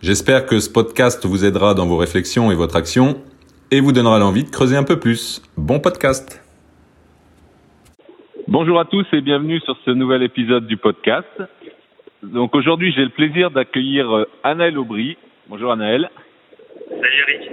J'espère 0.00 0.46
que 0.46 0.60
ce 0.60 0.70
podcast 0.70 1.26
vous 1.26 1.44
aidera 1.44 1.74
dans 1.74 1.84
vos 1.84 1.96
réflexions 1.96 2.52
et 2.52 2.54
votre 2.54 2.76
action 2.76 3.20
et 3.72 3.80
vous 3.80 3.90
donnera 3.90 4.20
l'envie 4.20 4.44
de 4.44 4.48
creuser 4.48 4.76
un 4.76 4.84
peu 4.84 5.00
plus. 5.00 5.42
Bon 5.56 5.80
podcast 5.80 6.40
Bonjour 8.46 8.78
à 8.78 8.84
tous 8.84 9.04
et 9.12 9.20
bienvenue 9.20 9.58
sur 9.60 9.76
ce 9.84 9.90
nouvel 9.90 10.22
épisode 10.22 10.68
du 10.68 10.76
podcast. 10.76 11.42
Donc 12.22 12.54
aujourd'hui, 12.54 12.92
j'ai 12.92 13.02
le 13.02 13.08
plaisir 13.08 13.50
d'accueillir 13.50 14.16
euh, 14.16 14.28
Anaël 14.44 14.78
Aubry. 14.78 15.16
Bonjour 15.48 15.72
Anaël. 15.72 16.08
Salut 16.88 17.24
Eric. 17.28 17.50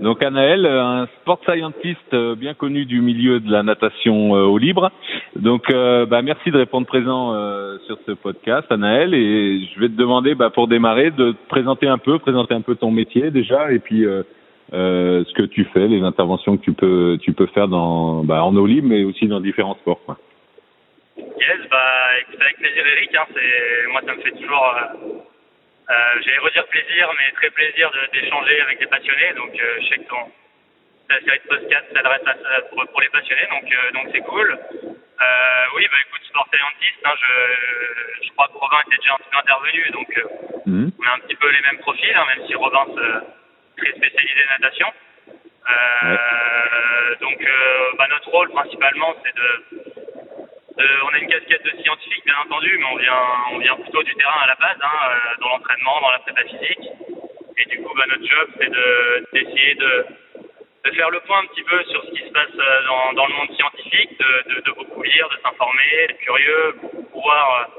Donc 0.00 0.20
Anaël, 0.20 0.66
euh, 0.66 0.82
un 0.82 1.06
sport 1.20 1.38
scientist 1.44 2.12
euh, 2.12 2.34
bien 2.34 2.54
connu 2.54 2.86
du 2.86 3.00
milieu 3.00 3.38
de 3.38 3.52
la 3.52 3.62
natation 3.62 4.32
au 4.32 4.58
libre. 4.58 4.90
Donc 5.38 5.70
bah, 5.70 6.22
merci 6.22 6.50
de 6.50 6.58
répondre 6.58 6.86
présent 6.86 7.32
sur 7.86 7.98
ce 8.06 8.12
podcast 8.12 8.70
Anaël 8.70 9.14
et 9.14 9.68
je 9.72 9.80
vais 9.80 9.88
te 9.88 9.96
demander 9.96 10.34
bah, 10.34 10.50
pour 10.50 10.68
démarrer 10.68 11.10
de 11.10 11.32
te 11.32 11.48
présenter 11.48 11.86
un 11.86 11.98
peu, 11.98 12.18
présenter 12.18 12.54
un 12.54 12.60
peu 12.60 12.74
ton 12.74 12.90
métier 12.90 13.30
déjà 13.30 13.70
et 13.70 13.78
puis 13.78 14.04
euh, 14.04 15.24
ce 15.24 15.32
que 15.32 15.44
tu 15.44 15.64
fais, 15.72 15.86
les 15.88 16.02
interventions 16.02 16.58
que 16.58 16.62
tu 16.62 16.72
peux 16.72 17.18
tu 17.22 17.32
peux 17.32 17.46
faire 17.46 17.68
dans 17.68 18.22
bah, 18.24 18.44
en 18.44 18.54
eau 18.54 18.66
libre, 18.66 18.88
mais 18.88 19.04
aussi 19.04 19.26
dans 19.26 19.40
différents 19.40 19.76
sports. 19.76 20.00
Quoi. 20.04 20.18
Yes, 21.16 21.60
bah 21.70 22.18
écoute 22.20 22.40
avec 22.40 22.56
plaisir 22.58 22.84
Eric, 22.86 23.14
hein, 23.14 23.26
moi 23.92 24.02
ça 24.04 24.14
me 24.14 24.20
fait 24.20 24.32
toujours 24.32 24.74
euh, 24.76 25.18
euh, 25.90 25.94
j'allais 26.20 26.38
redire 26.38 26.66
plaisir, 26.66 27.10
mais 27.18 27.32
très 27.32 27.50
plaisir 27.50 27.90
d'échanger 28.12 28.60
avec 28.60 28.78
des 28.78 28.86
passionnés. 28.86 29.32
Donc 29.36 29.58
euh, 29.58 29.78
je 29.80 29.88
sais 29.88 29.96
que 29.96 30.08
ton 30.08 30.16
la 31.08 31.18
série 31.20 31.38
de 31.38 31.48
podcast 31.48 31.86
s'adresse 31.94 32.20
à, 32.26 32.60
pour, 32.68 32.86
pour, 32.86 33.00
les 33.00 33.08
passionnés, 33.08 33.48
donc 33.50 33.72
euh, 33.72 33.92
donc 33.92 34.08
c'est 34.12 34.20
cool. 34.20 34.58
Euh, 35.20 35.64
oui, 35.74 35.86
bah 35.90 35.98
écoute, 36.06 36.22
sport 36.24 36.46
scientist, 36.52 36.98
hein, 37.04 37.14
je, 37.18 38.26
je 38.26 38.32
crois 38.32 38.48
que 38.48 38.58
Robin 38.58 38.78
était 38.86 38.96
déjà 38.98 39.14
un 39.14 39.16
petit 39.16 39.30
peu 39.30 39.38
intervenu, 39.38 39.90
donc 39.90 40.22
mmh. 40.66 40.88
on 40.98 41.06
a 41.06 41.14
un 41.14 41.18
petit 41.20 41.36
peu 41.36 41.50
les 41.50 41.60
mêmes 41.62 41.78
profils, 41.78 42.14
hein, 42.14 42.24
même 42.36 42.46
si 42.46 42.54
Robin 42.54 42.86
se 42.94 43.38
très 43.78 43.92
spécialisé 43.92 44.40
natation. 44.50 44.86
Euh, 45.68 47.14
donc, 47.20 47.40
euh, 47.40 47.96
bah, 47.98 48.06
notre 48.10 48.30
rôle 48.30 48.50
principalement, 48.50 49.14
c'est 49.24 49.34
de, 49.34 50.84
on 51.04 51.14
a 51.14 51.18
une 51.18 51.28
casquette 51.28 51.64
de 51.64 51.82
scientifique, 51.82 52.24
bien 52.24 52.36
entendu, 52.46 52.76
mais 52.78 52.86
on 52.92 52.96
vient, 52.96 53.22
on 53.52 53.58
vient 53.58 53.76
plutôt 53.76 54.02
du 54.02 54.14
terrain 54.14 54.40
à 54.42 54.46
la 54.46 54.54
base, 54.54 54.78
hein, 54.80 54.98
euh, 55.10 55.40
dans 55.40 55.48
l'entraînement, 55.48 56.00
dans 56.00 56.10
la 56.10 56.18
prépa 56.20 56.42
physique. 56.44 56.88
Et 57.56 57.64
du 57.66 57.82
coup, 57.82 57.92
bah, 57.96 58.04
notre 58.08 58.26
job, 58.26 58.48
c'est 58.58 58.70
d'essayer 59.32 59.74
de, 59.74 60.06
de, 60.84 60.90
faire 60.92 61.10
le 61.10 61.20
point 61.20 61.40
un 61.40 61.46
petit 61.46 61.62
peu 61.62 61.82
sur 61.84 62.04
ce 62.04 62.10
qui 62.10 62.26
se 62.26 62.32
passe 62.32 62.52
dans, 62.86 63.12
dans 63.14 63.26
le 63.26 63.34
monde 63.34 63.54
scientifique, 63.56 64.18
de, 64.18 64.54
de, 64.54 64.60
de 64.60 64.72
beaucoup 64.72 65.02
lire, 65.02 65.28
de 65.28 65.36
s'informer, 65.42 66.06
d'être 66.08 66.18
curieux, 66.18 66.74
pouvoir 67.12 67.70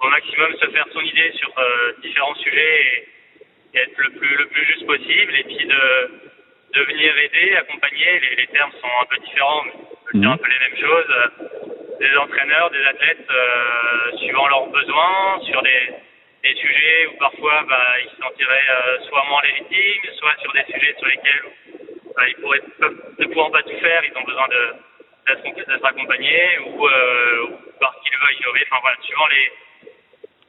au 0.00 0.08
maximum 0.08 0.54
se 0.56 0.66
faire 0.70 0.86
son 0.92 1.00
idée 1.00 1.32
sur 1.32 1.52
différents 2.02 2.34
sujets 2.36 2.82
et, 2.82 3.08
être 3.78 3.98
le 3.98 4.10
plus, 4.10 4.36
le 4.36 4.46
plus 4.46 4.64
juste 4.66 4.86
possible 4.86 5.36
et 5.36 5.44
puis 5.44 5.66
de, 5.66 6.10
de 6.72 6.82
venir 6.82 7.16
aider, 7.18 7.56
accompagner. 7.56 8.20
Les, 8.20 8.36
les 8.36 8.46
termes 8.48 8.72
sont 8.72 8.88
un 9.02 9.04
peu 9.06 9.16
différents, 9.18 9.64
mais 9.64 9.72
on 9.74 10.04
peut 10.04 10.18
dire 10.18 10.30
un 10.30 10.36
peu 10.36 10.48
les 10.48 10.58
mêmes 10.58 10.80
choses. 10.80 11.14
Des 12.00 12.16
entraîneurs, 12.16 12.70
des 12.70 12.84
athlètes, 12.84 13.30
euh, 13.30 14.16
suivant 14.18 14.46
leurs 14.48 14.66
besoins, 14.66 15.40
sur 15.44 15.62
des, 15.62 15.90
des 16.42 16.54
sujets 16.54 17.06
où 17.06 17.18
parfois 17.18 17.64
bah, 17.68 17.86
ils 18.02 18.10
se 18.10 18.16
sentiraient 18.16 18.70
euh, 18.70 19.00
soit 19.08 19.24
moins 19.28 19.42
légitimes, 19.42 20.02
soit 20.18 20.34
sur 20.42 20.52
des 20.52 20.64
sujets 20.72 20.94
sur 20.98 21.06
lesquels 21.06 21.42
bah, 22.16 22.28
ils 22.28 22.36
pourraient, 22.36 22.62
ne 23.18 23.26
pouvant 23.26 23.50
pas 23.50 23.62
tout 23.62 23.78
faire, 23.78 24.02
ils 24.04 24.16
ont 24.16 24.24
besoin 24.24 24.48
de 24.48 24.74
d'être 25.26 25.84
accompagnés 25.84 26.58
ou, 26.66 26.86
euh, 26.86 27.46
ou 27.46 27.58
parce 27.80 27.96
qu'ils 28.00 28.16
veulent 28.16 28.36
innover. 28.40 28.64
Enfin 28.70 28.80
voilà, 28.80 28.96
suivant 29.02 29.26
les 29.26 29.52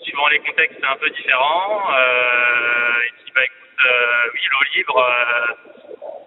suivant 0.01 0.27
les 0.27 0.39
contextes, 0.39 0.77
c'est 0.79 0.87
un 0.87 0.95
peu 0.97 1.09
différent. 1.09 1.91
Euh, 1.91 3.05
et 3.05 3.25
qui, 3.25 3.31
bah, 3.33 3.43
écoute, 3.43 3.85
euh, 3.85 4.29
oui, 4.33 4.39
l'eau 4.51 4.63
libre, 4.75 4.97
euh, 4.97 5.53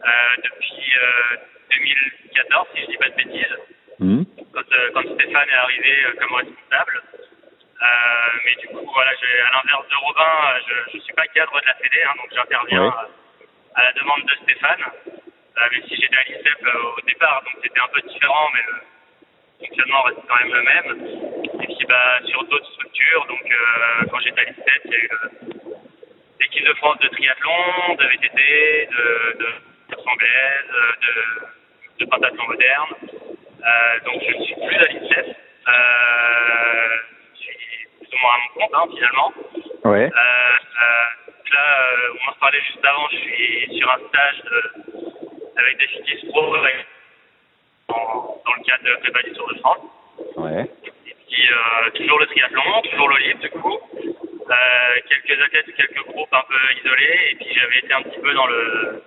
euh 0.05 0.43
depuis 0.45 0.93
2014, 1.71 2.67
euh, 2.67 2.75
si 2.75 2.83
je 2.83 2.87
dis 2.91 2.97
pas 2.97 3.09
de 3.09 3.15
bêtises, 3.17 3.57
mmh. 3.99 4.23
quand, 4.53 4.63
quand, 4.95 5.15
Stéphane 5.15 5.49
est 5.49 5.55
arrivé 5.55 5.97
comme 6.19 6.35
responsable. 6.35 7.03
mais 8.45 8.55
du 8.57 8.69
coup, 8.69 8.91
voilà, 8.93 9.11
à 9.11 9.53
l'inverse 9.57 9.89
de 9.89 9.97
Robin, 9.97 10.61
je 10.69 10.97
ne 10.97 11.03
suis 11.03 11.15
pas 11.15 11.27
cadre 11.29 11.61
de 11.61 11.67
la 11.67 11.75
Fédé, 11.75 12.03
hein, 12.05 12.15
donc 12.17 12.29
j'interviens 12.35 12.85
ouais. 12.85 12.95
à, 13.75 13.83
la 13.83 13.93
demande 13.93 14.23
de 14.25 14.35
Stéphane, 14.43 14.85
même 15.57 15.83
si 15.89 15.97
j'étais 15.97 16.17
à 16.17 16.23
l'ICEP 16.25 16.67
au 16.97 17.01
départ, 17.07 17.43
donc 17.45 17.55
c'était 17.63 17.81
un 17.81 17.89
peu 17.93 18.01
différent, 18.09 18.49
mais 18.55 18.63
le 18.69 19.67
fonctionnement 19.67 20.03
reste 20.03 20.19
quand 20.29 20.37
même 20.37 20.55
le 20.55 20.63
même. 20.63 20.89
Et 21.63 21.67
puis 21.67 21.87
bah, 21.89 22.21
sur 22.25 22.45
d'autres 22.45 22.73
structures, 22.73 23.27
donc 23.27 23.43
euh, 23.51 24.07
quand 24.11 24.21
j'étais 24.21 24.41
à 24.41 24.45
l'ICET, 24.45 24.81
il 24.85 24.91
y 24.91 24.95
a 24.95 24.99
eu 24.99 25.11
l'équipe 26.41 26.65
de 26.67 26.75
France 26.75 26.99
de 27.01 27.09
triathlon, 27.09 27.95
de 27.97 28.05
VTT, 28.07 28.89
de, 28.91 29.39
de 29.39 29.95
course 29.95 30.07
anglaise, 30.07 30.71
de, 31.03 32.05
de 32.05 32.11
pentathlon 32.11 32.47
moderne. 32.47 32.95
Euh, 33.03 34.01
donc 34.07 34.23
je 34.27 34.37
ne 34.37 34.45
suis 34.45 34.55
plus 34.55 34.77
à 34.77 34.89
l'ICET. 34.89 35.37
Euh, 35.69 36.97
je 37.35 37.41
suis 37.41 37.87
plus 37.99 38.09
ou 38.15 38.23
moins 38.23 38.35
à 38.35 38.39
mon 38.39 38.67
compte 38.67 38.75
hein, 38.75 38.87
finalement. 38.97 39.33
Ouais. 39.85 40.07
Euh, 40.07 40.51
là, 41.53 41.91
on 42.15 42.31
en 42.31 42.35
parlait 42.35 42.61
juste 42.61 42.85
avant, 42.85 43.09
je 43.11 43.17
suis 43.17 43.79
sur 43.79 43.91
un 43.91 43.99
stage 44.09 44.43
de, 44.45 44.80
avec 45.61 45.79
des 45.79 45.87
filles 45.87 46.29
pro, 46.31 46.55
avec 46.55 46.87
dans, 47.89 48.55
le 48.57 48.65
cadre 48.65 48.85
de 48.85 49.01
prépa 49.01 49.23
du 49.23 49.33
Tour 49.33 49.49
de 49.53 49.59
France. 49.59 49.79
Ouais. 50.37 50.67
Et 51.07 51.15
puis 51.29 51.49
euh, 51.49 51.91
toujours 51.91 52.19
le 52.19 52.27
triathlon, 52.27 52.83
toujours 52.91 53.09
le 53.09 53.35
du 53.41 53.51
coup. 53.51 53.79
Euh, 54.51 55.01
quelques 55.09 55.41
athlètes, 55.41 55.75
quelques 55.77 56.07
groupes 56.07 56.33
un 56.33 56.43
peu 56.49 56.79
isolés. 56.79 57.31
Et 57.31 57.35
puis 57.37 57.47
j'avais 57.55 57.79
été 57.79 57.93
un 57.93 58.03
petit 58.03 58.21
peu 58.21 58.33
dans 58.35 58.47
le 58.47 59.03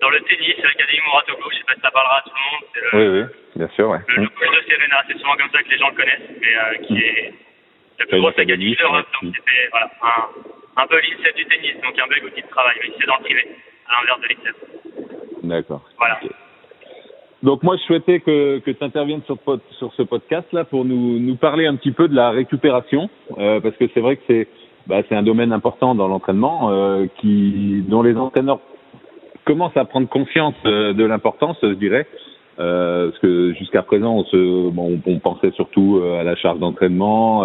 dans 0.00 0.10
le 0.10 0.20
tennis, 0.20 0.56
l'Académie 0.62 1.00
Mouratoglou. 1.06 1.50
Je 1.50 1.56
sais 1.56 1.64
pas 1.64 1.74
si 1.74 1.80
ça 1.80 1.90
parlera 1.90 2.18
à 2.18 2.22
tout 2.22 2.30
le 2.34 2.42
monde. 2.50 2.70
Le, 2.74 2.98
oui, 2.98 3.20
oui, 3.20 3.34
bien 3.56 3.68
sûr. 3.74 3.88
Ouais. 3.88 4.00
Le, 4.08 4.22
de 4.22 4.68
Serena, 4.68 5.02
c'est 5.08 5.18
souvent 5.18 5.36
comme 5.36 5.50
ça 5.50 5.62
que 5.62 5.70
les 5.70 5.78
gens 5.78 5.88
le 5.88 5.96
connaissent, 5.96 6.30
mais 6.40 6.56
euh, 6.56 6.74
qui 6.86 6.98
est 6.98 7.34
la 7.98 8.06
plus 8.06 8.20
grosse 8.20 8.38
académie 8.38 8.76
d'Europe. 8.76 9.06
Donc 9.22 9.34
c'était 9.34 9.68
voilà, 9.70 9.90
un, 10.02 10.82
un 10.82 10.86
peu 10.86 11.00
l'INSEP 11.00 11.36
du 11.36 11.46
tennis, 11.46 11.80
donc 11.80 11.98
un 11.98 12.06
bel 12.06 12.24
outil 12.24 12.42
de 12.42 12.48
travail, 12.48 12.76
mais 12.82 12.90
c'est 12.98 13.06
dans 13.06 13.16
le 13.16 13.24
privé, 13.24 13.48
à 13.88 14.00
l'inverse 14.00 14.20
de 14.20 14.26
l'INSEP. 14.26 14.56
D'accord. 15.44 15.82
Voilà. 15.98 16.18
Donc 17.44 17.62
moi, 17.62 17.76
je 17.76 17.82
souhaitais 17.82 18.20
que, 18.20 18.58
que 18.60 18.70
tu 18.70 18.82
interviennes 18.82 19.20
sur, 19.26 19.36
sur 19.72 19.92
ce 19.92 20.02
podcast-là 20.02 20.64
pour 20.64 20.86
nous, 20.86 21.18
nous 21.18 21.36
parler 21.36 21.66
un 21.66 21.76
petit 21.76 21.92
peu 21.92 22.08
de 22.08 22.14
la 22.14 22.30
récupération, 22.30 23.10
euh, 23.38 23.60
parce 23.60 23.76
que 23.76 23.84
c'est 23.92 24.00
vrai 24.00 24.16
que 24.16 24.22
c'est 24.26 24.48
bah, 24.86 25.02
c'est 25.08 25.14
un 25.14 25.22
domaine 25.22 25.52
important 25.52 25.94
dans 25.94 26.08
l'entraînement 26.08 26.70
euh, 26.70 27.06
qui 27.20 27.84
dont 27.86 28.02
les 28.02 28.16
entraîneurs 28.16 28.60
commencent 29.44 29.76
à 29.76 29.84
prendre 29.84 30.08
conscience 30.08 30.54
euh, 30.64 30.94
de 30.94 31.04
l'importance, 31.04 31.58
je 31.62 31.74
dirais, 31.74 32.06
parce 32.56 33.18
que 33.18 33.52
jusqu'à 33.58 33.82
présent, 33.82 34.14
on, 34.14 34.24
se, 34.24 34.70
bon, 34.70 34.98
on 35.06 35.18
pensait 35.18 35.50
surtout 35.50 36.00
à 36.18 36.22
la 36.22 36.36
charge 36.36 36.60
d'entraînement, 36.60 37.44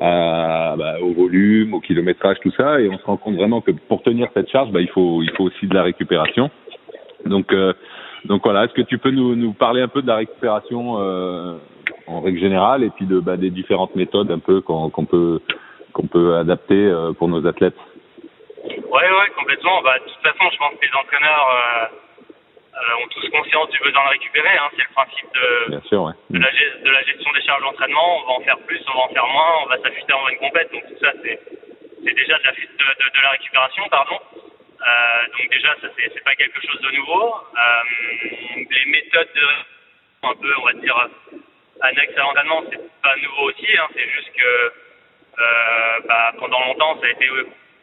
à, 0.00 0.74
bah, 0.76 0.94
au 1.00 1.12
volume, 1.12 1.74
au 1.74 1.80
kilométrage, 1.80 2.38
tout 2.40 2.52
ça, 2.56 2.80
et 2.80 2.88
on 2.88 2.98
se 2.98 3.04
rend 3.04 3.16
compte 3.16 3.36
vraiment 3.36 3.60
que 3.60 3.70
pour 3.88 4.02
tenir 4.02 4.28
cette 4.34 4.50
charge, 4.50 4.70
bah, 4.72 4.80
il 4.80 4.88
faut 4.88 5.22
il 5.22 5.30
faut 5.36 5.44
aussi 5.44 5.66
de 5.66 5.74
la 5.74 5.82
récupération. 5.82 6.50
Donc 7.26 7.52
donc 8.26 8.42
voilà, 8.42 8.64
est-ce 8.64 8.74
que 8.74 8.82
tu 8.82 8.98
peux 8.98 9.10
nous, 9.10 9.36
nous 9.36 9.52
parler 9.52 9.82
un 9.82 9.88
peu 9.88 10.02
de 10.02 10.06
la 10.06 10.16
récupération 10.16 11.00
euh, 11.00 11.58
en 12.06 12.20
règle 12.20 12.40
générale 12.40 12.82
et 12.82 12.90
puis 12.90 13.06
de 13.06 13.20
bah, 13.20 13.36
des 13.36 13.50
différentes 13.50 13.94
méthodes 13.94 14.30
un 14.30 14.38
peu 14.38 14.60
qu'on 14.60 14.90
peut 15.04 15.40
qu'on 15.92 16.06
peut 16.06 16.36
adapter 16.36 16.74
euh, 16.74 17.12
pour 17.12 17.28
nos 17.28 17.46
athlètes? 17.46 17.78
Ouais, 18.64 19.08
ouais, 19.08 19.30
complètement. 19.36 19.80
Bah, 19.82 19.98
de 19.98 20.04
toute 20.04 20.22
façon, 20.22 20.50
je 20.52 20.58
pense 20.58 20.74
que 20.74 20.84
les 20.84 20.92
entraîneurs 20.92 21.48
euh, 21.50 21.86
euh 22.74 23.04
ont 23.04 23.08
tous 23.08 23.28
conscience 23.30 23.70
du 23.70 23.78
besoin 23.78 24.04
de 24.04 24.10
récupérer. 24.10 24.58
Hein. 24.58 24.68
C'est 24.76 24.82
le 24.82 24.94
principe 24.94 25.28
de, 25.32 25.70
Bien 25.70 25.82
sûr, 25.88 26.02
ouais. 26.02 26.12
de, 26.30 26.38
la, 26.38 26.50
de 26.50 26.90
la 26.90 27.02
gestion 27.04 27.30
des 27.32 27.42
charges 27.42 27.62
d'entraînement. 27.62 28.22
On 28.24 28.26
va 28.26 28.32
en 28.34 28.40
faire 28.40 28.58
plus, 28.66 28.82
on 28.92 28.98
va 28.98 29.04
en 29.04 29.08
faire 29.08 29.26
moins, 29.28 29.62
on 29.64 29.68
va 29.68 29.78
s'affûter 29.78 30.12
en 30.12 30.28
une 30.28 30.38
compète. 30.38 30.72
Donc 30.72 30.82
tout 30.88 30.98
ça, 31.00 31.12
c'est 31.22 32.14
déjà 32.14 32.38
de 32.38 32.44
la, 32.44 32.52
de 32.52 33.22
la 33.22 33.30
récupération, 33.30 33.84
pardon. 33.88 34.18
Euh, 34.80 35.26
donc 35.38 35.50
déjà, 35.50 35.74
ça 35.80 35.88
c'est 35.96 36.24
pas 36.24 36.34
quelque 36.34 36.60
chose 36.66 36.80
de 36.80 36.90
nouveau. 36.96 37.34
Euh, 37.34 37.82
les 38.70 38.84
méthodes 38.86 39.28
de, 39.34 39.46
un 40.28 40.34
peu, 40.34 40.52
on 40.58 40.64
va 40.64 40.72
dire, 40.74 41.08
annexes 41.80 42.16
à 42.16 42.20
l'entraînement, 42.20 42.62
c'est 42.70 42.80
pas 43.02 43.16
nouveau 43.16 43.50
aussi. 43.50 43.66
Hein, 43.78 43.86
c'est 43.94 44.08
juste 44.10 44.32
que 44.32 44.72
euh, 45.38 46.00
bah, 46.06 46.32
pendant 46.38 46.60
longtemps, 46.66 46.98
ça 47.00 47.06
a 47.06 47.10
été 47.10 47.28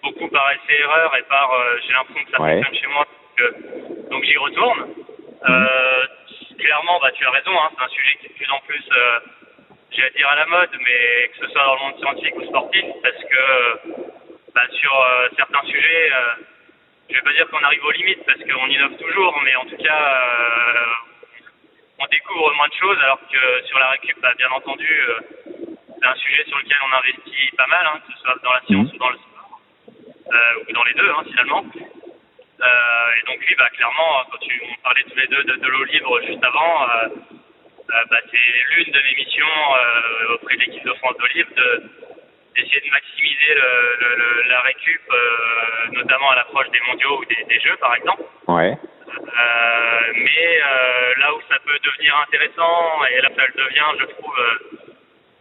beaucoup 0.03 0.27
par 0.29 0.51
essai 0.51 0.79
erreur 0.81 1.15
et 1.17 1.23
par 1.23 1.49
j'ai 1.85 1.93
l'impression 1.93 2.23
que 2.25 2.31
ça 2.31 2.41
Ouais. 2.41 2.55
fonctionne 2.55 2.79
chez 2.81 2.87
moi 2.87 3.05
donc, 3.37 4.09
donc 4.09 4.23
j'y 4.23 4.37
retourne. 4.37 4.93
Euh, 5.49 6.05
clairement, 6.59 6.99
bah, 7.01 7.11
tu 7.11 7.25
as 7.25 7.31
raison, 7.31 7.51
hein, 7.51 7.69
c'est 7.75 7.83
un 7.83 7.87
sujet 7.89 8.17
qui 8.19 8.25
est 8.27 8.29
de 8.29 8.33
plus 8.35 8.51
en 8.51 8.59
plus, 8.61 8.83
euh, 8.91 9.19
j'allais 9.91 10.11
dire 10.11 10.29
à 10.29 10.35
la 10.35 10.45
mode, 10.45 10.69
mais 10.79 11.27
que 11.29 11.45
ce 11.45 11.51
soit 11.51 11.63
dans 11.65 11.75
le 11.75 11.79
monde 11.81 11.99
scientifique 11.99 12.35
ou 12.37 12.45
sportif, 12.45 12.85
parce 13.01 13.23
que 13.23 13.99
bah, 14.55 14.61
sur 14.71 15.07
certains 15.35 15.63
sujets, 15.67 16.11
je 17.09 17.15
vais 17.15 17.21
pas 17.21 17.33
dire 17.33 17.47
qu'on 17.49 17.63
arrive 17.63 17.83
aux 17.85 17.91
limites, 17.91 18.25
parce 18.25 18.39
qu'on 18.39 18.67
innove 18.67 18.97
toujours, 18.97 19.39
mais 19.43 19.55
en 19.55 19.65
tout 19.65 19.77
cas, 19.77 20.15
euh, 20.15 20.85
on 21.99 22.05
découvre 22.07 22.53
moins 22.55 22.67
de 22.67 22.73
choses, 22.73 22.97
alors 23.03 23.19
que 23.29 23.63
sur 23.67 23.79
la 23.79 23.89
récup, 23.91 24.17
bah, 24.21 24.33
bien 24.37 24.49
entendu, 24.51 25.01
euh, 25.09 25.19
c'est 25.99 26.07
un 26.07 26.15
sujet 26.15 26.43
sur 26.47 26.57
lequel 26.57 26.77
on 26.89 26.93
investit 26.97 27.51
pas 27.57 27.67
mal, 27.67 27.85
hein, 27.87 27.99
que 28.05 28.13
ce 28.13 28.19
soit 28.19 28.35
dans 28.43 28.53
la 28.53 28.61
science 28.61 28.87
Mhm. 28.89 28.95
ou 28.95 28.97
dans 28.97 29.09
le 29.09 29.17
sport, 29.17 29.59
euh, 30.33 30.63
ou 30.67 30.73
dans 30.73 30.83
les 30.83 30.93
deux, 30.93 31.09
hein, 31.09 31.23
finalement. 31.27 31.65
Et 32.65 33.25
donc 33.27 33.39
oui, 33.47 33.55
bah, 33.57 33.69
clairement, 33.71 34.23
quand 34.31 34.37
tu, 34.37 34.61
on 34.71 34.81
parlait 34.83 35.03
tous 35.03 35.17
les 35.17 35.27
deux 35.27 35.43
de, 35.43 35.55
de 35.57 35.67
l'eau 35.67 35.83
libre 35.83 36.21
juste 36.25 36.43
avant, 36.43 36.87
bah, 36.87 38.19
c'est 38.31 38.75
l'une 38.75 38.91
de 38.93 38.99
mes 39.01 39.15
missions 39.15 39.45
auprès 40.33 40.55
de 40.55 40.59
l'équipe 40.61 40.85
de 40.85 40.93
France 40.93 41.17
d'eau 41.19 41.27
libre 41.35 41.49
de- 41.57 41.83
d'essayer 42.55 42.81
de 42.81 42.89
maximiser 42.91 43.53
le, 43.55 43.97
le- 44.01 44.15
le- 44.15 44.43
la 44.49 44.61
récup, 44.61 45.01
euh, 45.11 45.91
notamment 45.93 46.29
à 46.31 46.35
l'approche 46.35 46.69
des 46.69 46.79
mondiaux 46.87 47.19
ou 47.19 47.25
des, 47.25 47.43
des 47.49 47.59
jeux, 47.59 47.75
par 47.77 47.95
exemple. 47.95 48.23
Ouais. 48.47 48.77
Euh, 49.09 50.13
mais 50.15 50.59
euh, 50.61 51.13
là 51.19 51.33
où 51.33 51.41
ça 51.49 51.57
peut 51.65 51.77
devenir 51.83 52.15
intéressant, 52.27 53.05
et 53.11 53.21
là 53.21 53.29
ça 53.35 53.45
le 53.47 53.63
devient, 53.63 53.99
je 53.99 54.05
trouve, 54.05 54.35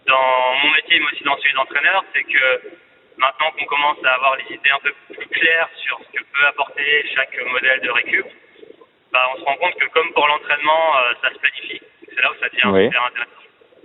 dans 0.07 0.55
mon 0.63 0.71
métier, 0.73 0.99
mais 0.99 1.07
aussi 1.13 1.25
dans 1.25 1.37
celui 1.39 1.53
d'entraîneur, 1.55 2.05
c'est 2.15 2.25
que 2.25 2.73
maintenant 3.19 3.51
qu'on 3.53 3.65
commence 3.67 3.99
à 4.05 4.15
avoir 4.15 4.37
les 4.37 4.45
idées 4.55 4.71
un 4.71 4.81
peu 4.83 4.93
plus 5.15 5.27
claires 5.29 5.69
sur 5.77 5.99
ce 6.01 6.19
que 6.19 6.25
peut 6.25 6.47
apporter 6.47 7.05
chaque 7.15 7.37
modèle 7.47 7.81
de 7.81 7.91
récup, 7.91 8.27
bah, 9.13 9.27
on 9.35 9.39
se 9.41 9.45
rend 9.45 9.57
compte 9.57 9.75
que 9.77 9.87
comme 9.89 10.13
pour 10.15 10.27
l'entraînement, 10.27 10.95
ça 11.23 11.29
se 11.31 11.39
planifie. 11.39 11.81
C'est 12.15 12.23
là 12.23 12.31
où 12.33 12.35
ça 12.41 12.49
devient 12.49 12.67
Oui. 12.67 12.85
super 12.87 13.05
intéressant. 13.05 13.31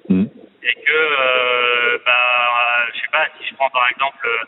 Hmm. 0.09 0.25
Et 0.67 0.75
que, 0.75 0.91
euh, 0.91 1.97
bah, 2.05 2.87
je 2.93 2.99
sais 2.99 3.07
pas, 3.09 3.25
si 3.39 3.47
je 3.47 3.55
prends 3.55 3.69
par 3.69 3.87
exemple 3.89 4.27
euh, 4.27 4.43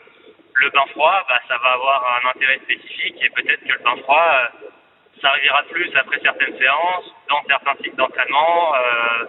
le 0.52 0.68
bain 0.68 0.84
froid, 0.92 1.24
bah, 1.26 1.40
ça 1.48 1.56
va 1.56 1.72
avoir 1.72 2.20
un 2.22 2.28
intérêt 2.28 2.58
spécifique 2.58 3.16
et 3.22 3.30
peut-être 3.30 3.64
que 3.64 3.72
le 3.72 3.82
bain 3.82 3.96
froid, 4.02 4.28
euh, 4.28 4.68
ça 5.22 5.30
arrivera 5.30 5.62
plus 5.70 5.90
après 5.96 6.20
certaines 6.20 6.58
séances, 6.58 7.08
dans 7.30 7.42
certains 7.48 7.74
cycles 7.82 7.96
d'entraînement, 7.96 8.74
euh, 8.74 9.24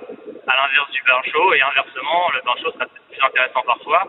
à 0.47 0.55
l'inverse 0.57 0.91
du 0.91 1.01
bain 1.03 1.21
chaud, 1.31 1.53
et 1.53 1.61
inversement, 1.61 2.29
le 2.33 2.41
bain 2.43 2.55
chaud 2.61 2.71
sera 2.73 2.85
peut-être 2.85 3.07
plus 3.07 3.23
intéressant 3.23 3.61
parfois. 3.65 4.03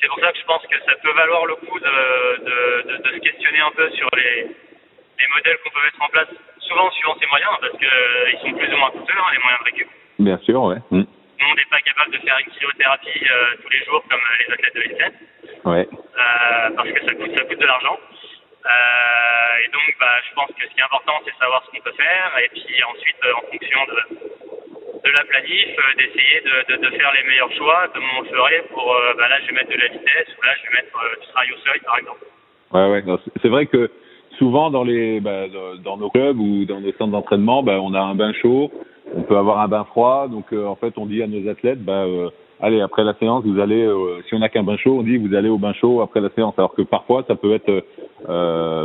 C'est 0.00 0.08
pour 0.08 0.20
ça 0.20 0.32
que 0.32 0.38
je 0.38 0.44
pense 0.44 0.66
que 0.66 0.78
ça 0.86 0.94
peut 1.02 1.12
valoir 1.12 1.44
le 1.44 1.54
coup 1.56 1.78
de, 1.78 2.84
de, 2.88 3.10
se 3.12 3.18
questionner 3.20 3.60
un 3.60 3.70
peu 3.72 3.90
sur 3.90 4.08
les, 4.16 4.44
les 4.44 5.28
modèles 5.36 5.58
qu'on 5.62 5.70
peut 5.70 5.84
mettre 5.84 6.00
en 6.00 6.08
place, 6.08 6.28
souvent 6.60 6.90
suivant 6.92 7.16
ses 7.20 7.26
moyens, 7.26 7.52
parce 7.60 7.76
qu'ils 7.76 8.40
sont 8.40 8.56
plus 8.56 8.72
ou 8.72 8.76
moins 8.78 8.90
coûteux, 8.90 9.16
hein, 9.16 9.30
les 9.32 9.38
moyens 9.38 9.60
de 9.60 9.64
récup. 9.64 9.88
Bien 10.18 10.38
sûr, 10.38 10.62
ouais. 10.62 10.78
Hmm. 10.90 11.04
Tout 11.44 11.50
le 11.50 11.56
monde 11.56 11.58
n'est 11.60 11.76
pas 11.76 11.84
capable 11.84 12.10
de 12.16 12.18
faire 12.24 12.38
une 12.40 12.52
cryothérapie 12.56 13.20
euh, 13.20 13.60
tous 13.60 13.68
les 13.68 13.84
jours 13.84 14.02
comme 14.08 14.16
euh, 14.20 14.36
les 14.40 14.48
athlètes 14.54 14.74
de 14.76 14.80
l'INSEP, 14.80 15.14
Ouais. 15.68 15.84
euh, 15.92 16.70
parce 16.74 16.88
que 16.88 17.04
ça 17.04 17.12
coûte, 17.14 17.36
ça 17.36 17.44
coûte 17.44 17.60
de 17.60 17.66
l'argent. 17.66 17.98
Euh, 18.64 19.64
et 19.64 19.68
donc, 19.68 19.84
bah, 20.00 20.16
je 20.26 20.34
pense 20.34 20.48
que 20.56 20.64
ce 20.64 20.72
qui 20.72 20.80
est 20.80 20.88
important, 20.88 21.12
c'est 21.24 21.36
savoir 21.36 21.62
ce 21.66 21.70
qu'on 21.70 21.84
peut 21.84 21.92
faire, 22.00 22.32
et 22.42 22.48
puis 22.48 22.64
ensuite, 22.88 23.20
en 23.28 23.44
fonction 23.52 23.80
de, 23.92 25.04
de 25.04 25.10
la 25.12 25.24
planif, 25.24 25.68
d'essayer 26.00 26.40
de, 26.48 26.72
de, 26.72 26.76
de 26.80 26.96
faire 26.96 27.12
les 27.12 27.28
meilleurs 27.28 27.52
choix, 27.52 27.88
comme 27.92 28.04
on 28.18 28.24
ferait 28.24 28.64
pour, 28.72 28.96
bah, 29.18 29.28
là, 29.28 29.36
je 29.42 29.46
vais 29.48 29.52
mettre 29.52 29.70
de 29.70 29.76
la 29.76 29.88
vitesse, 29.88 30.28
ou 30.40 30.42
là, 30.46 30.52
je 30.56 30.62
vais 30.70 30.76
mettre 30.80 30.96
du 31.20 31.26
travail 31.28 31.52
au 31.52 31.58
seuil, 31.68 31.80
par 31.84 31.98
exemple. 31.98 32.24
Ouais, 32.72 32.88
ouais. 32.88 33.04
C'est- 33.42 33.48
vrai 33.48 33.66
que 33.66 33.90
souvent 34.38 34.70
dans 34.70 34.82
les, 34.84 35.20
bah, 35.20 35.46
dans- 35.48 35.76
dans 35.76 35.96
nos 35.98 36.08
clubs 36.08 36.40
ou 36.40 36.64
dans 36.64 36.80
nos 36.80 36.92
centres 36.92 37.12
d'entraînement, 37.12 37.62
bah, 37.62 37.78
on 37.82 37.92
a 37.92 38.00
un 38.00 38.14
bain 38.14 38.32
chaud, 38.40 38.72
on 39.16 39.22
peut 39.22 39.36
avoir 39.36 39.60
un 39.60 39.68
bain 39.68 39.84
froid. 39.84 40.28
Donc 40.28 40.52
euh, 40.52 40.66
en 40.66 40.76
fait, 40.76 40.94
on 40.96 41.06
dit 41.06 41.22
à 41.22 41.26
nos 41.26 41.48
athlètes, 41.48 41.82
bah, 41.84 42.04
euh, 42.04 42.30
allez 42.60 42.80
après 42.80 43.04
la 43.04 43.14
séance, 43.14 43.44
vous 43.44 43.60
allez, 43.60 43.82
euh, 43.84 44.22
si 44.26 44.34
on 44.34 44.38
n'a 44.40 44.48
qu'un 44.48 44.62
bain 44.62 44.76
chaud, 44.76 44.96
on 44.98 45.02
dit 45.02 45.16
vous 45.18 45.34
allez 45.34 45.48
au 45.48 45.58
bain 45.58 45.72
chaud 45.74 46.00
après 46.00 46.20
la 46.20 46.30
séance. 46.30 46.54
Alors 46.58 46.74
que 46.74 46.82
parfois, 46.82 47.24
ça 47.28 47.34
peut 47.36 47.52
être 47.54 47.84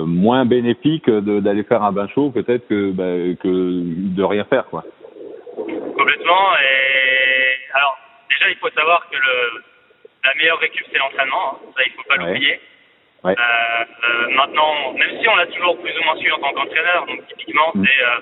moins 0.05 0.45
bénéfique 0.45 1.09
d'aller 1.09 1.63
faire 1.63 1.83
un 1.83 1.91
bain 1.91 2.07
chaud 2.09 2.29
peut-être 2.31 2.67
que, 2.67 2.91
bah, 2.91 3.35
que 3.41 3.47
de 4.15 4.23
rien 4.23 4.43
faire, 4.45 4.65
quoi. 4.65 4.83
Complètement. 5.55 6.43
Et 6.61 7.73
alors, 7.73 7.97
déjà, 8.29 8.49
il 8.49 8.57
faut 8.57 8.69
savoir 8.69 9.07
que 9.09 9.15
le, 9.15 9.61
la 10.23 10.33
meilleure 10.35 10.59
récup, 10.59 10.85
c'est 10.91 10.99
l'entraînement. 10.99 11.53
hein. 11.53 11.57
Ça, 11.75 11.83
il 11.85 11.91
faut 11.93 12.03
pas 12.07 12.15
Ouais. 12.23 12.33
l'oublier. 12.33 12.59
Ouais. 13.23 13.35
Euh, 13.37 13.83
euh, 14.09 14.35
maintenant, 14.35 14.93
même 14.97 15.19
si 15.21 15.27
on 15.27 15.35
l'a 15.35 15.45
toujours 15.47 15.77
plus 15.79 15.91
ou 15.99 16.03
moins 16.05 16.15
su 16.17 16.31
en 16.31 16.39
tant 16.39 16.53
qu'entraîneur, 16.53 17.05
donc 17.07 17.25
typiquement, 17.27 17.71
Mm. 17.75 17.83
c'est 17.85 18.03
euh, 18.03 18.19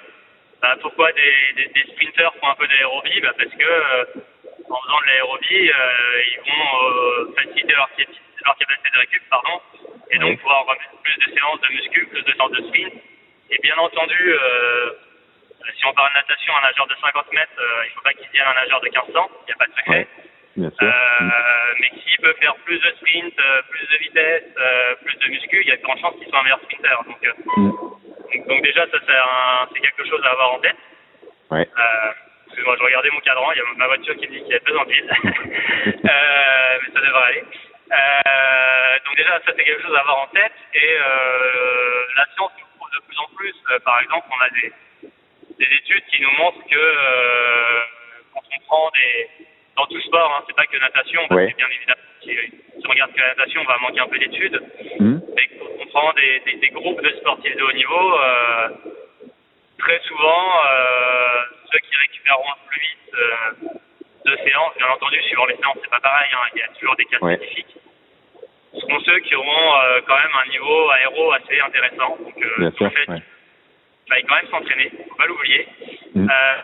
bah, 0.61 0.75
pourquoi 0.81 1.11
des, 1.11 1.33
des, 1.55 1.67
des 1.67 1.91
sprinters 1.91 2.33
font 2.35 2.47
un 2.47 2.55
peu 2.55 2.67
d'aérobie 2.67 3.19
bah, 3.21 3.33
Parce 3.37 3.51
que 3.51 3.63
euh, 3.63 4.05
en 4.69 4.81
faisant 4.81 5.01
de 5.01 5.05
l'aérobie, 5.07 5.69
euh, 5.69 6.21
ils 6.31 6.39
vont 6.39 6.67
euh, 6.83 7.33
faciliter 7.35 7.73
leur, 7.73 7.89
leur 8.45 8.57
capacité 8.57 8.89
de 8.93 8.99
récup, 8.99 9.23
pardon, 9.29 9.61
et 10.11 10.17
donc 10.17 10.39
pouvoir 10.39 10.65
remettre 10.65 11.01
plus 11.03 11.17
de 11.17 11.33
séances 11.33 11.61
de 11.61 11.67
muscu, 11.73 12.07
plus 12.07 12.23
de 12.23 12.33
séances 12.33 12.51
de 12.51 12.63
sprint. 12.67 12.93
Et 13.49 13.59
bien 13.61 13.77
entendu, 13.77 14.17
euh, 14.19 14.91
si 15.77 15.85
on 15.85 15.93
parle 15.93 16.09
de 16.09 16.15
natation, 16.15 16.53
un 16.57 16.61
nageur 16.61 16.87
de 16.87 16.95
50 17.01 17.33
mètres, 17.33 17.51
euh, 17.59 17.83
il 17.85 17.89
ne 17.89 17.93
faut 17.93 18.01
pas 18.01 18.13
qu'il 18.13 18.27
devienne 18.27 18.47
un 18.47 18.53
nageur 18.55 18.81
de 18.81 18.89
1500, 18.89 19.29
il 19.41 19.45
n'y 19.45 19.53
a 19.53 19.57
pas 19.57 19.67
de 19.67 19.73
secret. 19.73 20.07
Ouais. 20.57 20.69
Euh, 20.81 20.89
mais 21.79 21.91
s'il 22.01 22.17
peut 22.17 22.33
faire 22.41 22.55
plus 22.65 22.79
de 22.79 22.89
sprint, 22.97 23.33
euh, 23.39 23.61
plus 23.69 23.87
de 23.87 23.97
vitesse, 23.97 24.43
plus 25.05 25.15
de 25.17 25.27
muscu, 25.29 25.61
il 25.61 25.67
y 25.67 25.71
a 25.71 25.77
de 25.77 25.83
grandes 25.83 25.99
chances 25.99 26.15
qu'il 26.17 26.27
soit 26.27 26.39
un 26.39 26.43
meilleur 26.43 26.59
sprinter. 26.61 26.97
Donc, 27.05 27.21
Donc, 28.47 28.61
déjà, 28.63 28.85
ça 28.87 28.97
c'est 29.73 29.79
quelque 29.81 30.05
chose 30.07 30.21
à 30.25 30.31
avoir 30.31 30.53
en 30.53 30.59
tête. 30.59 30.75
Ouais. 31.51 31.67
Euh, 31.77 32.11
Excuse-moi, 32.47 32.75
je 32.79 32.83
regardais 32.83 33.09
mon 33.11 33.19
cadran, 33.19 33.51
il 33.51 33.57
y 33.57 33.61
a 33.61 33.63
ma 33.75 33.87
voiture 33.87 34.15
qui 34.15 34.25
me 34.27 34.31
dit 34.31 34.39
qu'il 34.41 34.53
y 34.53 34.55
a 34.55 34.59
besoin 34.59 34.85
d'huile. 34.85 35.11
euh, 35.25 36.77
mais 36.81 36.93
ça 36.93 37.05
devrait 37.05 37.23
aller. 37.27 37.43
Euh, 37.91 38.99
donc 39.05 39.15
déjà, 39.17 39.31
ça 39.45 39.51
c'est 39.55 39.63
quelque 39.63 39.81
chose 39.83 39.95
à 39.95 39.99
avoir 39.99 40.19
en 40.23 40.27
tête. 40.27 40.53
Et 40.73 40.95
euh, 40.97 42.03
la 42.15 42.25
science 42.35 42.51
nous 42.59 42.65
prouve 42.77 42.89
de 42.95 43.05
plus 43.07 43.17
en 43.19 43.27
plus. 43.35 43.53
Euh, 43.71 43.79
par 43.79 43.99
exemple, 44.01 44.27
on 44.31 44.41
a 44.43 44.49
des, 44.49 44.73
des 45.59 45.75
études 45.75 46.05
qui 46.07 46.21
nous 46.21 46.31
montrent 46.37 46.65
que 46.69 46.75
euh, 46.77 47.79
quand 48.33 48.41
on 48.55 48.59
prend 48.65 48.89
des... 48.91 49.29
Dans 49.75 49.85
tout 49.85 50.01
sport, 50.01 50.33
hein, 50.39 50.43
c'est 50.47 50.55
pas 50.55 50.65
que 50.65 50.77
natation, 50.77 51.21
parce 51.27 51.39
Ouais. 51.39 51.51
que 51.51 51.57
bien 51.57 51.67
évidemment, 51.69 52.01
si, 52.23 52.29
si 52.31 52.87
on 52.87 52.89
regarde 52.89 53.13
que 53.13 53.19
la 53.19 53.27
natation, 53.27 53.61
on 53.61 53.65
va 53.65 53.77
manquer 53.77 53.99
un 53.99 54.07
peu 54.07 54.17
d'études. 54.17 54.59
Hmm. 54.99 55.16
Prend 55.97 56.13
des, 56.13 56.39
des, 56.45 56.57
des 56.59 56.69
groupes 56.69 57.01
de 57.01 57.09
sportifs 57.17 57.55
de 57.55 57.63
haut 57.63 57.71
niveau, 57.71 58.19
euh, 58.19 58.69
très 59.79 59.99
souvent, 60.01 60.45
euh, 60.69 61.41
ceux 61.71 61.79
qui 61.79 61.95
récupéreront 61.95 62.43
le 62.53 62.69
plus 62.69 62.81
vite 62.81 63.13
euh, 63.15 64.29
de 64.29 64.35
séances, 64.43 64.77
bien 64.77 64.89
entendu, 64.89 65.19
suivant 65.23 65.47
les 65.47 65.55
séances, 65.55 65.77
c'est 65.81 65.89
pas 65.89 65.99
pareil, 65.99 66.29
hein, 66.33 66.47
il 66.53 66.59
y 66.59 66.61
a 66.61 66.67
toujours 66.67 66.95
des 66.97 67.05
cas 67.05 67.17
Ouais. 67.21 67.35
spécifiques, 67.37 67.77
seront 68.79 68.99
ceux 69.05 69.17
qui 69.21 69.33
auront 69.33 69.71
quand 70.05 70.17
même 70.17 70.31
un 70.45 70.49
niveau 70.51 70.89
aéro 70.91 71.31
assez 71.31 71.59
intéressant. 71.61 72.15
Donc, 72.23 72.35
Bien 72.59 72.71
sûr. 72.73 72.85
en 72.85 72.89
fait, 72.91 73.09
Ouais. 73.09 73.21
il 74.05 74.09
fallait 74.09 74.23
quand 74.23 74.35
même 74.35 74.47
s'entraîner, 74.51 74.91
faut 75.09 75.15
pas 75.15 75.25
l'oublier. 75.25 75.67
Mm. 76.13 76.27
Ah, 76.29 76.63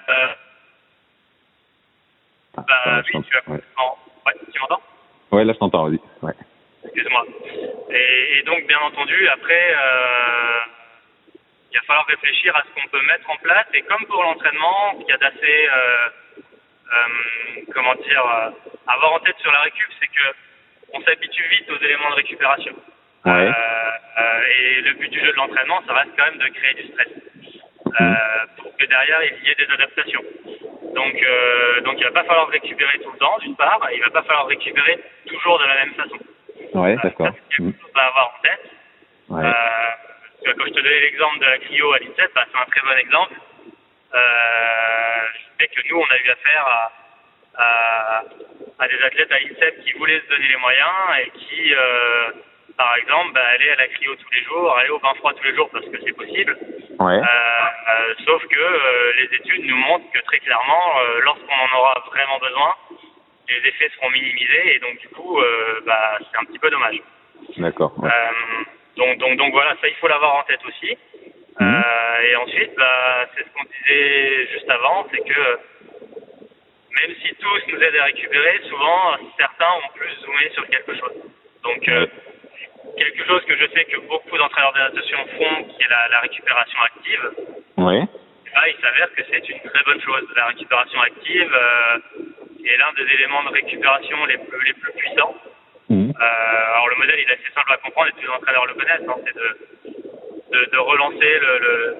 bah, 2.55 3.01
oui, 3.03 3.03
tu 3.11 3.17
ouais. 3.17 3.23
complètement... 3.47 3.97
Ouais, 4.27 4.33
tu 4.53 4.59
m'entends? 4.59 4.81
Ouais, 5.31 5.43
là 5.43 5.53
je 5.53 5.57
t'entends, 5.57 5.87
vas-y. 5.89 5.99
Ouais. 6.21 6.33
Excuse-moi. 6.85 7.25
Et, 7.89 8.37
et 8.37 8.43
donc, 8.43 8.65
bien 8.67 8.79
entendu, 8.79 9.27
après, 9.27 9.75
euh, 9.75 10.59
il 11.71 11.77
va 11.77 11.85
falloir 11.85 12.05
réfléchir 12.07 12.55
à 12.55 12.63
ce 12.63 12.81
qu'on 12.81 12.87
peut 12.89 13.01
mettre 13.01 13.29
en 13.29 13.37
place. 13.37 13.65
Et 13.73 13.81
comme 13.81 14.05
pour 14.05 14.21
l'entraînement, 14.23 14.95
qu'il 14.99 15.09
y 15.09 15.13
a 15.13 15.17
d'assez, 15.17 15.67
euh, 15.67 16.07
euh, 16.93 17.61
comment 17.73 17.95
dire, 17.95 18.53
avoir 18.87 19.13
en 19.13 19.19
tête 19.19 19.37
sur 19.39 19.51
la 19.51 19.59
récup, 19.59 19.89
c'est 19.99 20.07
que 20.07 20.35
on 20.93 21.01
s'habitue 21.01 21.47
vite 21.49 21.69
aux 21.71 21.83
éléments 21.83 22.11
de 22.11 22.15
récupération. 22.15 22.75
Ouais. 23.25 23.31
Euh, 23.31 23.51
euh, 24.19 24.41
et 24.47 24.81
le 24.81 24.93
but 24.93 25.09
du 25.09 25.19
jeu 25.19 25.31
de 25.31 25.37
l'entraînement, 25.37 25.81
ça 25.87 25.93
reste 25.93 26.11
quand 26.17 26.25
même 26.25 26.37
de 26.37 26.47
créer 26.49 26.73
du 26.75 26.87
stress. 26.91 27.07
Euh, 28.01 28.13
pour 28.57 28.75
que 28.77 28.85
derrière, 28.85 29.23
il 29.23 29.47
y 29.47 29.51
ait 29.51 29.55
des 29.55 29.73
adaptations. 29.73 30.23
Donc, 30.93 31.25
donc 31.83 31.95
il 31.97 32.03
va 32.03 32.11
pas 32.11 32.23
falloir 32.25 32.47
récupérer 32.49 32.99
tout 32.99 33.11
le 33.11 33.17
temps, 33.17 33.37
d'une 33.39 33.55
part, 33.55 33.79
et 33.89 33.95
il 33.95 34.03
va 34.03 34.11
pas 34.11 34.21
falloir 34.23 34.45
récupérer 34.45 34.99
toujours 35.25 35.57
de 35.59 35.65
la 35.65 35.75
même 35.75 35.93
façon. 35.95 36.17
Ouais, 36.73 36.95
d'accord. 37.03 37.27
c'est 37.27 37.55
quelque 37.55 37.55
chose 37.57 37.73
à 37.95 38.07
avoir 38.07 38.27
en 38.27 38.41
tête. 38.41 38.71
Ouais. 39.29 39.45
Euh, 39.45 40.51
quand 40.57 40.65
je 40.65 40.71
te 40.71 40.79
donnais 40.79 40.99
l'exemple 40.99 41.39
de 41.39 41.45
la 41.45 41.57
cryo 41.59 41.93
à 41.93 41.99
l'INSEP, 41.99 42.31
bah, 42.35 42.45
c'est 42.51 42.59
un 42.59 42.65
très 42.65 42.81
bon 42.81 42.97
exemple. 42.97 43.33
Euh, 44.13 44.19
je 45.33 45.63
sais 45.63 45.67
que 45.69 45.87
nous, 45.89 45.97
on 45.97 46.05
a 46.05 46.17
eu 46.17 46.29
affaire 46.29 46.67
à, 46.67 46.91
à, 47.57 48.23
à 48.79 48.87
des 48.87 49.01
athlètes 49.03 49.31
à 49.31 49.39
l'INSEP 49.39 49.83
qui 49.83 49.93
voulaient 49.93 50.19
se 50.21 50.29
donner 50.29 50.47
les 50.47 50.57
moyens 50.57 50.91
et 51.21 51.29
qui, 51.37 51.73
euh, 51.73 52.31
par 52.77 52.95
exemple, 52.97 53.33
bah, 53.33 53.45
allaient 53.53 53.71
à 53.71 53.75
la 53.75 53.87
cryo 53.87 54.15
tous 54.15 54.33
les 54.33 54.43
jours, 54.43 54.75
allaient 54.77 54.89
au 54.89 54.99
bain 54.99 55.13
froid 55.19 55.33
tous 55.33 55.43
les 55.43 55.55
jours 55.55 55.69
parce 55.71 55.85
que 55.85 55.97
c'est 56.03 56.13
possible. 56.13 56.57
Ouais. 56.99 57.19
Euh, 57.19 58.13
sauf 58.25 58.45
que 58.47 59.13
les 59.17 59.35
études 59.37 59.65
nous 59.65 59.77
montrent 59.77 60.11
que 60.11 60.19
très 60.21 60.39
clairement, 60.39 60.93
lorsqu'on 61.21 61.53
en 61.53 61.79
aura 61.79 62.03
vraiment 62.11 62.39
besoin, 62.39 62.75
les 63.49 63.69
effets 63.69 63.89
seront 63.95 64.09
minimisés 64.09 64.75
et 64.75 64.79
donc 64.79 64.97
du 64.99 65.07
coup, 65.09 65.39
euh, 65.39 65.81
bah, 65.85 66.17
c'est 66.19 66.37
un 66.39 66.45
petit 66.45 66.59
peu 66.59 66.69
dommage. 66.69 67.01
D'accord. 67.57 67.93
Ouais. 67.99 68.09
donc, 68.95 69.17
donc, 69.17 69.37
donc 69.37 69.51
voilà, 69.53 69.75
ça 69.81 69.87
il 69.87 69.95
faut 69.95 70.07
l'avoir 70.07 70.35
en 70.37 70.43
tête 70.43 70.61
aussi. 70.65 70.97
Mhm. 71.59 71.83
et 72.23 72.35
ensuite, 72.35 72.71
bah, 72.75 73.25
c'est 73.35 73.43
ce 73.43 73.49
qu'on 73.53 73.63
disait 73.65 74.47
juste 74.53 74.69
avant, 74.69 75.05
c'est 75.11 75.21
que 75.21 75.59
même 77.01 77.15
si 77.21 77.35
tous 77.35 77.61
nous 77.67 77.81
aident 77.81 77.97
à 77.97 78.05
récupérer, 78.05 78.59
souvent 78.69 79.15
certains 79.37 79.71
ont 79.83 79.93
plus 79.95 80.13
zoomé 80.21 80.49
sur 80.53 80.67
quelque 80.67 80.95
chose. 80.95 81.13
Donc 81.63 81.87
euh, 81.87 82.07
quelque 82.97 83.25
chose 83.25 83.43
que 83.45 83.55
je 83.55 83.65
sais 83.73 83.85
que 83.85 83.97
beaucoup 84.07 84.37
d'entraîneurs 84.37 84.73
de 84.73 84.79
natation 84.79 85.17
font, 85.37 85.63
qui 85.65 85.83
est 85.83 85.89
la, 85.89 86.07
la 86.09 86.19
récupération 86.21 86.79
active. 86.81 87.31
Ouais. 87.77 88.03
Bah, 88.53 88.61
il 88.69 88.75
s'avère 88.81 89.13
que 89.15 89.23
c'est 89.29 89.49
une 89.49 89.59
très 89.59 89.83
bonne 89.83 90.01
chose. 90.01 90.27
La 90.35 90.45
récupération 90.47 91.01
active 91.01 91.53
euh, 91.53 91.97
est 92.69 92.77
l'un 92.77 92.93
des 92.93 93.11
éléments 93.13 93.43
de 93.43 93.49
récupération 93.49 94.25
les 94.25 94.37
plus, 94.37 94.63
les 94.65 94.73
plus 94.73 94.93
puissants. 94.93 95.35
Mhm. 95.89 96.13
Euh, 96.15 96.73
alors 96.73 96.87
le 96.89 96.95
modèle 96.95 97.19
il 97.19 97.29
est 97.29 97.33
assez 97.33 97.51
simple 97.53 97.73
à 97.73 97.77
comprendre 97.77 98.07
et 98.09 98.11
tous 98.13 98.21
les 98.21 98.29
entraîneurs 98.29 98.65
le 98.65 98.73
connaissent. 98.73 99.07
Hein, 99.07 99.15
c'est 99.25 99.35
de, 99.35 99.49
de, 100.51 100.65
de, 100.71 100.77
relancer 100.77 101.39
le, 101.39 101.59
le, 101.59 101.95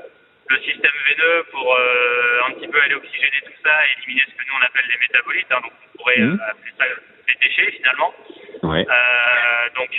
le, 0.50 0.58
système 0.60 0.92
veineux 1.10 1.44
pour 1.52 1.76
euh, 1.76 2.48
un 2.48 2.52
petit 2.54 2.68
peu 2.68 2.80
aller 2.82 2.96
oxygéner 2.96 3.42
tout 3.46 3.58
ça 3.64 3.72
et 3.86 4.00
éliminer 4.00 4.24
ce 4.30 4.36
que 4.36 4.48
nous 4.48 4.56
on 4.60 4.66
appelle 4.66 4.86
les 4.92 5.00
métabolites. 5.00 5.52
Hein, 5.52 5.60
donc 5.64 5.72
on 5.94 5.98
pourrait 5.98 6.20
Mhm. 6.20 6.40
euh, 6.40 6.50
appeler 6.50 6.72
ça 6.78 6.86
des 7.28 7.48
déchets 7.48 7.72
finalement. 7.72 8.14
Ouais. 8.64 8.86
Donc 9.76 9.90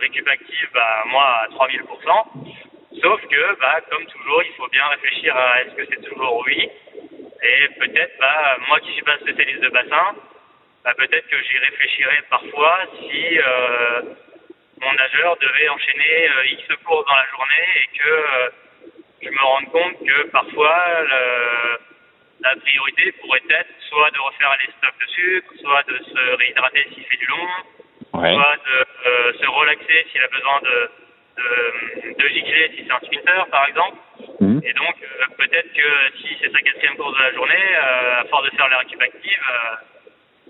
récup 0.00 0.28
active, 0.28 0.68
bah, 0.72 1.02
moi 1.06 1.24
à 1.44 1.48
3000%. 1.48 2.26
Sauf 3.02 3.20
que, 3.28 3.60
bah, 3.60 3.80
comme 3.90 4.06
toujours, 4.06 4.42
il 4.42 4.52
faut 4.56 4.68
bien 4.68 4.86
réfléchir 4.88 5.36
à 5.36 5.62
est-ce 5.62 5.74
que 5.74 5.84
c'est 5.90 6.02
toujours 6.08 6.42
oui. 6.46 6.70
Et 7.48 7.68
peut-être, 7.78 8.18
bah, 8.18 8.56
moi 8.68 8.80
qui 8.80 8.92
suis 8.92 9.02
pas 9.02 9.18
spécialiste 9.18 9.60
de 9.60 9.68
bassin, 9.68 10.06
bah, 10.84 10.94
peut-être 10.96 11.28
que 11.28 11.36
j'y 11.42 11.58
réfléchirais 11.58 12.22
parfois 12.30 12.78
si 12.98 13.38
euh, 13.38 14.02
mon 14.80 14.92
nageur 14.94 15.36
devait 15.38 15.68
enchaîner 15.68 16.28
euh, 16.30 16.46
X 16.50 16.62
courses 16.84 17.06
dans 17.06 17.14
la 17.14 17.26
journée 17.30 17.68
et 17.76 17.98
que 17.98 18.08
euh, 18.08 18.48
je 19.22 19.30
me 19.30 19.40
rende 19.42 19.70
compte 19.70 19.98
que 20.06 20.26
parfois 20.30 21.02
le- 21.02 21.78
la 22.40 22.54
priorité 22.56 23.12
pourrait 23.12 23.42
être 23.48 23.70
soit 23.88 24.10
de 24.10 24.18
refaire 24.18 24.56
les 24.60 24.72
stocks 24.72 25.00
de 25.00 25.06
sucre, 25.12 25.52
soit 25.62 25.82
de 25.88 25.98
se 26.04 26.36
réhydrater 26.36 26.86
s'il 26.94 27.04
fait 27.04 27.16
du 27.16 27.26
long, 27.26 27.48
Ouais. 28.12 28.32
soit 28.32 28.56
de 28.66 29.38
se 29.38 29.46
relaxer 29.46 30.06
s'il 30.10 30.22
a 30.22 30.28
besoin 30.28 30.60
de, 30.62 30.90
de, 31.36 32.14
de 32.22 32.28
gicler 32.28 32.70
si 32.74 32.84
c'est 32.86 32.92
un 32.92 33.00
sprinter 33.00 33.46
par 33.50 33.68
exemple. 33.68 33.98
Mhm. 34.40 34.60
Et 34.64 34.72
donc 34.74 34.94
euh, 35.02 35.24
peut-être 35.38 35.72
que 35.72 35.88
si 36.20 36.28
c'est 36.40 36.50
sa 36.52 36.60
quatrième 36.60 36.96
course 36.96 37.16
de 37.16 37.22
la 37.22 37.32
journée, 37.34 37.54
euh, 37.54 38.20
à 38.20 38.24
force 38.24 38.44
de 38.44 38.56
faire 38.56 38.68
la 38.68 38.78
récup 38.78 39.00
active, 39.00 39.42
euh, 39.50 39.76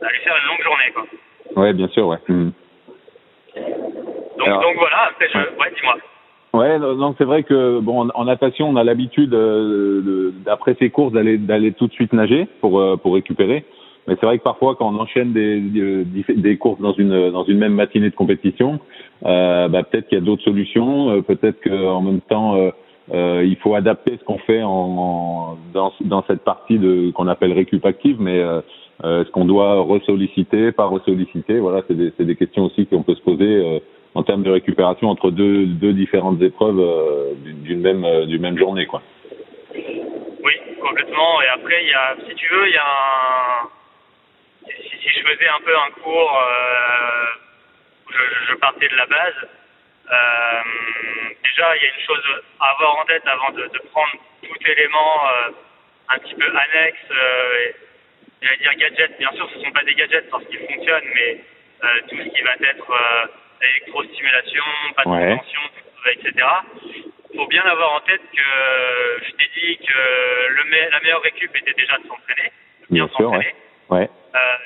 ça 0.01 0.07
va 0.07 0.13
lui 0.13 0.19
faire 0.21 0.35
une 0.43 0.49
longue 0.49 0.63
journée 0.63 0.91
quoi. 0.95 1.63
Ouais, 1.63 1.73
bien 1.73 1.89
sûr, 1.89 2.07
ouais. 2.09 2.19
Mhm. 2.29 2.53
Donc, 4.39 4.47
Alors- 4.49 4.63
donc 4.63 4.77
voilà, 4.77 5.09
après 5.11 5.29
je... 5.33 5.39
Ouais. 5.39 5.73
Dis-moi. 5.75 5.97
Ouais, 6.55 6.79
non, 6.79 7.15
c'est 7.19 7.25
vrai 7.25 7.43
que 7.43 7.81
bon, 7.81 8.09
en, 8.15 8.25
natation, 8.25 8.69
on 8.69 8.77
a 8.77 8.85
l'habitude 8.85 9.35
euh, 9.35 10.33
d'après 10.45 10.75
ces 10.79 10.89
courses 10.91 11.13
d'aller 11.13 11.37
d'aller 11.37 11.73
tout 11.73 11.87
de 11.87 11.93
suite 11.93 12.15
nager 12.15 12.47
pour 12.61 12.81
euh, 12.81 12.97
pour 12.97 13.15
récupérer. 13.15 13.65
Mais 14.09 14.15
c'est 14.19 14.25
vrai 14.25 14.39
que 14.39 14.43
parfois, 14.45 14.75
quand 14.77 14.89
on 14.89 14.99
enchaîne 14.99 15.33
des 15.35 15.61
des, 15.61 16.05
des 16.35 16.57
courses 16.57 16.81
dans 16.81 16.93
une 16.95 17.31
dans 17.31 17.45
une 17.45 17.59
même 17.59 17.75
matinée 17.75 18.09
de 18.09 18.15
compétition, 18.15 18.81
euh, 19.27 19.69
bah, 19.69 19.83
peut-être 19.83 20.09
qu'il 20.09 20.17
y 20.19 20.21
a 20.21 20.25
d'autres 20.25 20.45
solutions. 20.45 21.11
euh, 21.11 21.21
peut-être 21.21 21.61
qu'en 21.63 22.01
même 22.01 22.23
temps, 22.23 22.57
euh, 22.57 22.71
euh, 23.15 23.45
il 23.45 23.57
faut 23.57 23.75
adapter 23.75 24.17
ce 24.19 24.25
qu'on 24.25 24.39
fait 24.39 24.63
en, 24.63 24.69
en- 24.71 25.59
dans 25.73 25.93
dans 26.01 26.25
cette 26.27 26.43
partie 26.45 26.79
qu'on 27.15 27.29
appelle 27.29 27.53
récup 27.53 27.85
active, 27.87 28.17
mais 28.21 28.39
euh, 28.41 28.61
euh, 29.05 29.23
est-ce 29.23 29.31
qu'on 29.31 29.45
doit 29.45 29.81
ressolliciter, 29.83 30.73
pas 30.73 30.87
ressolliciter 30.87 31.59
Voilà, 31.61 31.83
c'est 31.87 31.95
des 31.97 32.13
des 32.19 32.37
questions 32.37 32.65
aussi 32.65 32.87
qu'on 32.87 33.03
peut 33.03 33.15
se 33.15 33.23
poser. 33.23 33.45
euh, 33.65 33.79
en 34.15 34.23
termes 34.23 34.43
de 34.45 34.51
récupération 34.51 35.11
entre 35.11 35.31
deux, 35.31 35.67
deux 35.67 35.93
différentes 35.93 36.41
épreuves 36.41 36.81
euh, 36.81 37.35
d'une 37.45 37.83
même, 37.83 38.03
euh, 38.07 38.25
d'une 38.25 38.41
même 38.41 38.57
journée. 38.57 38.87
Quoi. 38.87 39.03
Oui, 39.75 40.55
complètement. 40.81 41.43
Et 41.43 41.49
après, 41.49 41.83
il 41.85 41.89
y 41.91 41.93
a, 41.93 42.17
si 42.27 42.35
tu 42.35 42.49
veux, 42.49 42.67
il 42.67 42.73
y 42.73 42.79
a 42.79 42.87
un. 42.87 43.69
Si, 44.65 44.89
si 45.03 45.09
je 45.11 45.21
faisais 45.21 45.49
un 45.49 45.61
peu 45.63 45.75
un 45.77 45.91
cours 46.03 46.33
euh, 46.33 47.27
je, 48.11 48.53
je 48.53 48.55
partais 48.57 48.89
de 48.89 48.97
la 48.97 49.05
base, 49.07 49.35
euh, 50.11 50.65
déjà, 51.57 51.77
il 51.77 51.83
y 51.83 51.87
a 51.87 51.95
une 51.95 52.05
chose 52.07 52.23
à 52.61 52.71
avoir 52.73 52.99
en 52.99 53.05
tête 53.07 53.27
avant 53.27 53.51
de, 53.51 53.63
de 53.67 53.79
prendre 53.91 54.13
tout 54.43 54.71
élément 54.71 55.29
euh, 55.29 55.51
un 56.11 56.19
petit 56.19 56.35
peu 56.35 56.47
annexe. 56.47 56.99
Euh, 57.11 57.73
J'allais 58.43 58.59
dire 58.59 58.75
gadget, 58.75 59.19
bien 59.19 59.33
sûr, 59.33 59.49
ce 59.51 59.59
ne 59.59 59.65
sont 59.65 59.71
pas 59.73 59.83
des 59.85 59.95
gadgets 59.95 60.29
parce 60.31 60.45
qu'ils 60.45 60.59
fonctionnent, 60.61 61.09
mais 61.15 61.41
euh, 61.83 61.89
tout 62.09 62.17
ce 62.19 62.29
qui 62.29 62.43
va 62.43 62.53
être 62.61 62.91
euh, 62.91 63.27
électrostimulation, 63.63 64.63
pas 64.95 65.03
de 65.05 65.09
tension, 65.39 65.61
etc. 66.13 66.47
Il 67.33 67.39
faut 67.41 67.47
bien 67.47 67.63
avoir 67.63 67.95
en 67.95 68.01
tête 68.01 68.21
que 68.21 69.25
je 69.27 69.31
t'ai 69.33 69.49
dit 69.59 69.79
que 69.79 70.49
le 70.51 70.65
me- 70.65 70.91
la 70.91 71.01
meilleure 71.01 71.23
récup 71.23 71.57
était 71.57 71.73
déjà 71.73 71.97
de 71.97 72.07
s'entraîner, 72.07 72.53
bien, 72.91 73.07
Bien 73.07 73.09
sûr, 73.17 73.31
s'entraîner. 73.31 73.55
Ouais. 73.89 74.09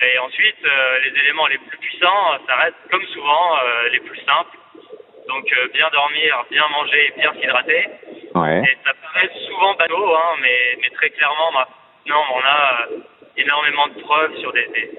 Et 0.03 0.19
ensuite, 0.19 0.67
les 1.05 1.21
éléments 1.21 1.47
les 1.47 1.59
plus 1.59 1.79
puissants, 1.79 2.39
ça 2.49 2.57
reste 2.57 2.77
comme 2.91 3.07
souvent 3.07 3.57
les 3.93 4.01
plus 4.01 4.19
simples. 4.25 4.57
Donc 5.31 5.47
euh, 5.53 5.69
bien 5.73 5.89
dormir, 5.93 6.45
bien 6.51 6.67
manger, 6.69 7.13
bien 7.17 7.33
s'hydrater. 7.35 7.87
Ouais. 8.35 8.63
Et 8.65 8.77
ça 8.85 8.93
paraît 9.01 9.31
souvent 9.47 9.75
bateau, 9.75 10.17
hein, 10.17 10.37
mais, 10.43 10.77
mais 10.83 10.91
très 10.91 11.11
clairement, 11.11 11.53
maintenant, 11.53 12.25
on 12.35 12.41
a 12.41 12.87
euh, 12.91 12.99
énormément 13.37 13.87
de 13.89 14.01
preuves 14.01 14.37
sur 14.39 14.53
des, 14.53 14.67
des, 14.75 14.91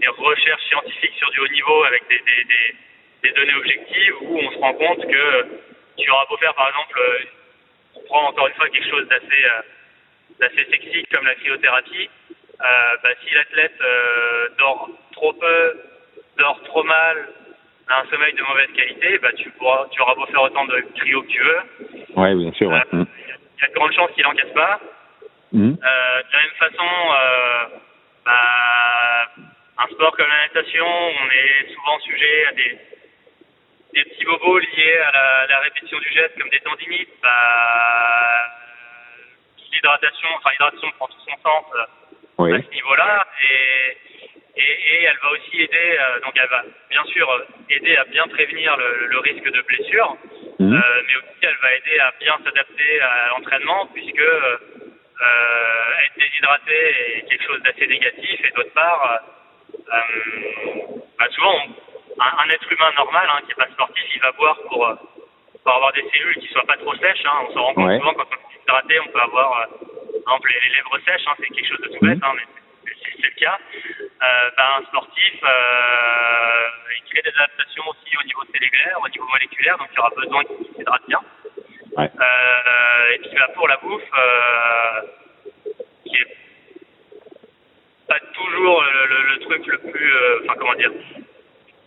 des 0.00 0.08
recherches 0.08 0.64
scientifiques 0.70 1.12
sur 1.18 1.30
du 1.32 1.40
haut 1.40 1.48
niveau 1.48 1.84
avec 1.84 2.02
des, 2.08 3.30
données 3.32 3.54
objectives 3.54 4.14
où 4.22 4.38
on 4.38 4.50
se 4.52 4.58
rend 4.58 4.72
compte 4.74 5.06
que 5.06 5.46
tu 5.98 6.10
auras 6.10 6.24
beau 6.30 6.36
faire, 6.38 6.54
par 6.54 6.68
exemple, 6.68 6.98
euh, 6.98 7.18
on 7.96 8.00
prend 8.06 8.28
encore 8.28 8.46
une 8.46 8.54
fois 8.54 8.68
quelque 8.70 8.88
chose 8.88 9.06
d'assez 9.08 9.44
euh, 9.44 9.62
d'assez 10.40 10.64
sexy 10.70 11.04
comme 11.12 11.26
la 11.26 11.34
cryothérapie. 11.34 12.08
Euh, 12.60 12.96
bah, 13.02 13.10
si 13.22 13.34
l'athlète 13.34 13.80
euh, 13.82 14.48
dort 14.58 14.88
trop 15.12 15.32
peu, 15.34 15.80
dort 16.38 16.62
trop 16.64 16.84
mal, 16.84 17.28
un 17.88 18.04
sommeil 18.10 18.32
de 18.34 18.42
mauvaise 18.42 18.72
qualité, 18.74 19.18
bah, 19.18 19.32
tu, 19.36 19.50
pourras, 19.50 19.86
tu 19.90 20.00
auras 20.00 20.14
beau 20.14 20.26
faire 20.26 20.42
autant 20.42 20.64
de 20.64 20.80
cryo 20.96 21.22
que 21.22 21.28
tu 21.28 21.42
veux. 21.42 21.60
Ouais, 22.16 22.34
bien 22.34 22.52
sûr. 22.52 22.70
Ouais. 22.70 22.82
Euh. 22.94 23.04
Il 23.56 23.62
y 23.62 23.64
a 23.64 23.68
de 23.68 23.74
grandes 23.74 23.92
chances 23.92 24.10
qu'il 24.12 24.24
n'encaisse 24.24 24.52
pas. 24.54 24.80
Mm. 25.52 25.72
Euh, 25.72 26.22
de 26.22 26.32
la 26.32 26.42
même 26.42 26.58
façon, 26.58 26.90
euh, 27.12 27.64
bah, 28.24 29.30
un 29.78 29.86
sport 29.88 30.16
comme 30.16 30.28
la 30.28 30.48
natation, 30.48 30.86
on 30.86 31.30
est 31.30 31.74
souvent 31.74 31.98
sujet 32.00 32.46
à 32.46 32.52
des, 32.52 32.78
des 33.94 34.04
petits 34.04 34.24
bobos 34.24 34.58
liés 34.58 34.98
à 34.98 35.12
la, 35.12 35.46
la 35.48 35.58
répétition 35.60 35.98
du 35.98 36.08
geste 36.10 36.38
comme 36.38 36.50
des 36.50 36.60
tendinites. 36.60 37.12
Bah, 37.22 38.50
l'hydratation, 39.72 40.28
enfin 40.36 40.50
l'hydratation 40.50 40.90
prend 40.98 41.06
tout 41.06 41.20
son 41.20 41.42
sens 41.42 41.64
Oui. 42.38 42.54
à 42.54 42.62
ce 42.62 42.70
niveau-là 42.74 43.26
et, 43.42 43.96
et, 44.56 44.60
et 44.62 45.02
elle 45.04 45.18
va 45.22 45.30
aussi 45.32 45.62
aider, 45.62 45.98
euh, 45.98 46.20
donc 46.20 46.32
elle 46.36 46.48
va 46.48 46.62
bien 46.90 47.04
sûr 47.04 47.28
euh, 47.30 47.44
aider 47.70 47.96
à 47.96 48.04
bien 48.04 48.26
prévenir 48.28 48.76
le, 48.76 49.06
le 49.06 49.18
risque 49.18 49.50
de 49.50 49.60
blessure, 49.62 50.16
Mm. 50.60 50.72
euh, 50.72 51.02
mais 51.08 51.16
aussi 51.16 51.42
elle 51.42 51.56
va 51.60 51.74
aider 51.74 51.98
à 51.98 52.12
bien 52.20 52.38
s'adapter 52.44 53.00
à 53.00 53.28
l'entraînement 53.30 53.86
puisque 53.92 54.20
euh, 54.20 54.56
être 56.06 56.16
déshydraté 56.18 57.16
est 57.18 57.28
quelque 57.28 57.44
chose 57.44 57.60
d'assez 57.62 57.86
négatif 57.88 58.40
et 58.44 58.50
d'autre 58.52 58.72
part, 58.72 59.20
bah, 61.18 61.26
souvent 61.30 61.54
on- 61.56 62.22
un, 62.22 62.32
un 62.46 62.48
être 62.50 62.70
humain 62.72 62.92
normal 62.96 63.26
hein, 63.28 63.40
qui 63.42 63.48
n'est 63.48 63.64
pas 63.66 63.70
sportif, 63.72 64.04
il 64.14 64.20
va 64.20 64.30
boire 64.32 64.56
pour, 64.68 64.86
pour 65.64 65.74
avoir 65.74 65.92
des 65.92 66.04
cellules 66.12 66.36
qui 66.36 66.46
soient 66.48 66.64
pas 66.66 66.76
trop 66.76 66.94
sèches. 66.96 67.24
Hein. 67.24 67.46
On 67.48 67.52
se 67.52 67.58
rend 67.58 67.74
compte 67.74 67.88
Ouais. 67.88 67.98
souvent 67.98 68.14
quand 68.14 68.28
on 68.30 68.34
est 68.34 68.54
déshydraté, 68.54 69.00
on 69.00 69.08
peut 69.12 69.20
avoir 69.20 69.50
par 70.24 70.34
exemple 70.34 70.50
les, 70.54 70.68
les 70.68 70.74
lèvres 70.76 70.98
sèches, 71.04 71.26
hein, 71.26 71.34
c'est 71.40 71.48
quelque 71.48 71.68
chose 71.68 71.80
de 71.80 71.88
tout 71.88 71.98
Mhm. 72.04 72.14
bête, 72.14 72.22
hein, 72.22 72.32
mais 72.36 72.92
c'est 73.02 73.22
le 73.26 73.34
cas. 73.40 73.58
Euh, 74.24 74.50
bah, 74.56 74.76
un 74.78 74.84
sportif, 74.86 75.34
euh, 75.42 76.68
il 76.96 77.02
crée 77.10 77.22
des 77.22 77.36
adaptations 77.36 77.82
aussi 77.88 78.16
au 78.16 78.22
niveau 78.24 78.42
cellulaire, 78.52 78.98
au 79.04 79.08
niveau 79.08 79.26
moléculaire, 79.28 79.76
donc 79.78 79.88
il 79.92 79.98
aura 80.00 80.10
besoin 80.16 80.44
qu'il 80.44 80.66
s'hydrate 80.76 81.02
bien. 81.08 81.20
Ouais. 81.98 82.10
Euh, 82.20 83.12
et 83.14 83.18
puis 83.18 83.30
bah, 83.38 83.48
pour 83.54 83.68
la 83.68 83.76
bouffe, 83.78 84.02
euh, 84.18 85.00
qui 86.06 86.16
est 86.16 86.36
pas 88.08 88.18
toujours 88.32 88.82
le, 88.82 89.06
le- 89.06 89.28
le 89.34 89.38
truc 89.40 89.66
le 89.66 89.78
plus, 89.78 90.12
euh, 90.16 90.40
enfin 90.44 90.54
comment 90.58 90.74
dire, 90.74 90.90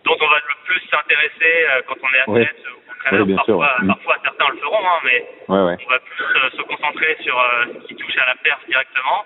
dont 0.03 0.17
on 0.19 0.27
va 0.27 0.37
le 0.37 0.65
plus 0.65 0.81
s'intéresser 0.89 1.67
quand 1.87 1.95
on 2.03 2.07
est 2.13 2.29
Ouais. 2.29 2.41
athlète 2.43 2.63
ou 2.67 2.91
entraîneur. 2.91 3.21
Ouais, 3.21 3.25
bien 3.33 3.43
sûr, 3.43 3.57
parfois, 3.59 3.77
ouais. 3.79 3.83
Mm. 3.85 3.87
parfois 3.87 4.15
certains 4.23 4.49
le 4.53 4.57
feront, 4.59 4.87
hein, 4.87 4.99
mais 5.05 5.27
Ouais, 5.47 5.61
ouais. 5.63 5.77
on 5.85 5.89
va 5.89 5.99
plus 5.99 6.57
se 6.57 6.61
concentrer 6.61 7.17
sur 7.21 7.35
ce 7.81 7.87
qui 7.87 7.95
touche 7.95 8.17
à 8.17 8.25
la 8.27 8.35
perf 8.35 8.59
directement. 8.67 9.25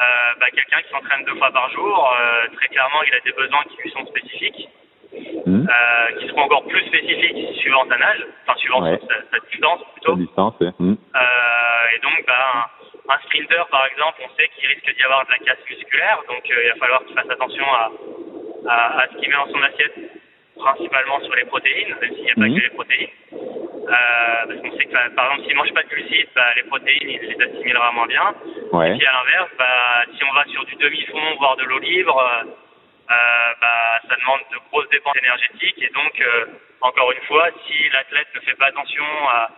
Euh, 0.00 0.04
bah, 0.40 0.46
Quelqu'un 0.50 0.80
qui 0.82 0.90
s'entraîne 0.90 1.24
deux 1.24 1.36
fois 1.36 1.50
par 1.52 1.70
jour, 1.70 2.12
euh, 2.18 2.46
très 2.56 2.68
clairement, 2.68 3.02
il 3.06 3.14
a 3.14 3.20
des 3.20 3.32
besoins 3.32 3.62
qui 3.70 3.76
lui 3.82 3.90
sont 3.90 4.06
spécifiques, 4.06 4.68
Mm. 5.44 5.68
euh, 5.68 6.18
qui 6.18 6.28
seront 6.28 6.42
encore 6.42 6.64
plus 6.66 6.80
spécifiques 6.86 7.36
suivant 7.60 7.84
sa 7.88 7.98
nage, 7.98 8.24
enfin 8.46 8.56
suivant 8.58 8.82
Ouais. 8.82 8.98
sa, 9.06 9.14
sa 9.30 9.44
distance 9.50 9.80
plutôt. 9.92 10.16
distance, 10.16 10.54
ouais. 10.60 10.70
Mm. 10.78 10.94
Euh, 11.14 11.94
et 11.94 11.98
donc, 12.00 12.24
bah, 12.26 12.68
un, 13.10 13.14
un 13.14 13.18
sprinter, 13.18 13.66
par 13.70 13.84
exemple, 13.86 14.22
on 14.24 14.34
sait 14.36 14.48
qu'il 14.56 14.66
risque 14.68 14.94
d'y 14.96 15.02
avoir 15.02 15.26
de 15.26 15.30
la 15.32 15.38
casse 15.38 15.58
musculaire, 15.68 16.18
donc 16.28 16.50
euh, 16.50 16.62
il 16.64 16.68
va 16.70 16.76
falloir 16.76 17.04
qu'il 17.04 17.14
fasse 17.14 17.28
attention 17.30 17.64
à, 17.74 17.90
à, 18.68 19.00
à 19.02 19.06
ce 19.08 19.18
qu'il 19.18 19.28
met 19.28 19.36
dans 19.36 19.52
son 19.52 19.62
assiette 19.62 19.94
principalement 20.56 21.20
sur 21.20 21.34
les 21.34 21.44
protéines, 21.44 21.94
même 22.00 22.14
s'il 22.14 22.24
n'y 22.24 22.30
a 22.30 22.34
pas 22.34 22.48
que 22.48 22.62
les 22.62 22.70
protéines. 22.70 23.08
Euh, 23.82 24.46
parce 24.46 24.60
qu'on 24.60 24.76
sait 24.78 24.84
que, 24.84 25.08
par 25.16 25.24
exemple, 25.26 25.42
s'il 25.42 25.52
ne 25.52 25.58
mange 25.58 25.72
pas 25.74 25.82
de 25.82 25.88
glucides, 25.88 26.28
bah, 26.36 26.54
les 26.54 26.62
protéines, 26.64 27.10
il 27.10 27.20
les 27.20 27.42
assimilera 27.44 27.90
moins 27.92 28.06
bien. 28.06 28.34
Ouais. 28.72 28.94
Et 28.94 28.98
puis 28.98 29.06
à 29.06 29.12
l'inverse, 29.12 29.50
bah, 29.58 30.04
si 30.16 30.22
on 30.24 30.32
va 30.32 30.44
sur 30.46 30.64
du 30.66 30.76
demi-fond, 30.76 31.34
voire 31.38 31.56
de 31.56 31.64
l'eau 31.64 31.78
libre, 31.80 32.16
euh, 32.16 32.44
euh, 33.10 33.52
bah, 33.60 34.00
ça 34.08 34.14
demande 34.16 34.40
de 34.52 34.58
grosses 34.70 34.88
dépenses 34.90 35.16
énergétiques. 35.16 35.82
Et 35.82 35.90
donc, 35.94 36.20
euh, 36.20 36.46
encore 36.80 37.10
une 37.12 37.20
fois, 37.22 37.48
si 37.66 37.88
l'athlète 37.90 38.28
ne 38.34 38.40
fait 38.40 38.54
pas 38.56 38.66
attention 38.66 39.04
à, 39.28 39.50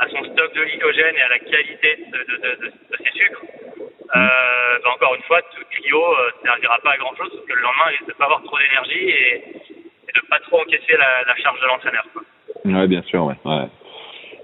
à 0.00 0.08
son 0.08 0.24
stock 0.24 0.52
de 0.52 0.64
glycogène 0.64 1.14
et 1.16 1.22
à 1.22 1.28
la 1.28 1.38
qualité 1.38 1.96
de, 2.12 2.18
de, 2.18 2.36
de, 2.36 2.66
de- 2.66 2.72
ses 3.04 3.10
sucres, 3.12 3.42
euh, 4.16 4.78
bah, 4.82 4.90
encore 4.94 5.14
une 5.14 5.22
fois, 5.22 5.40
tout 5.42 5.62
cryo 5.70 6.16
ne 6.42 6.48
servira 6.48 6.78
pas 6.82 6.92
à 6.92 6.96
grand-chose 6.96 7.30
parce 7.32 7.46
que 7.46 7.52
le 7.52 7.62
lendemain, 7.62 7.84
il 7.86 7.96
risque 7.98 8.06
de 8.08 8.12
pas 8.14 8.24
avoir 8.24 8.42
trop 8.42 8.58
d'énergie 8.58 9.10
et, 9.10 9.34
et 10.08 10.12
de 10.12 10.20
pas 10.28 10.40
trop 10.40 10.60
encaisser 10.60 10.96
la, 10.96 11.22
la 11.22 11.36
charge 11.36 11.60
de 11.60 11.66
l'entraîneur. 11.66 12.04
Ouais, 12.64 12.86
bien 12.86 13.02
sûr, 13.02 13.24
ouais. 13.26 13.34
ouais. 13.44 13.68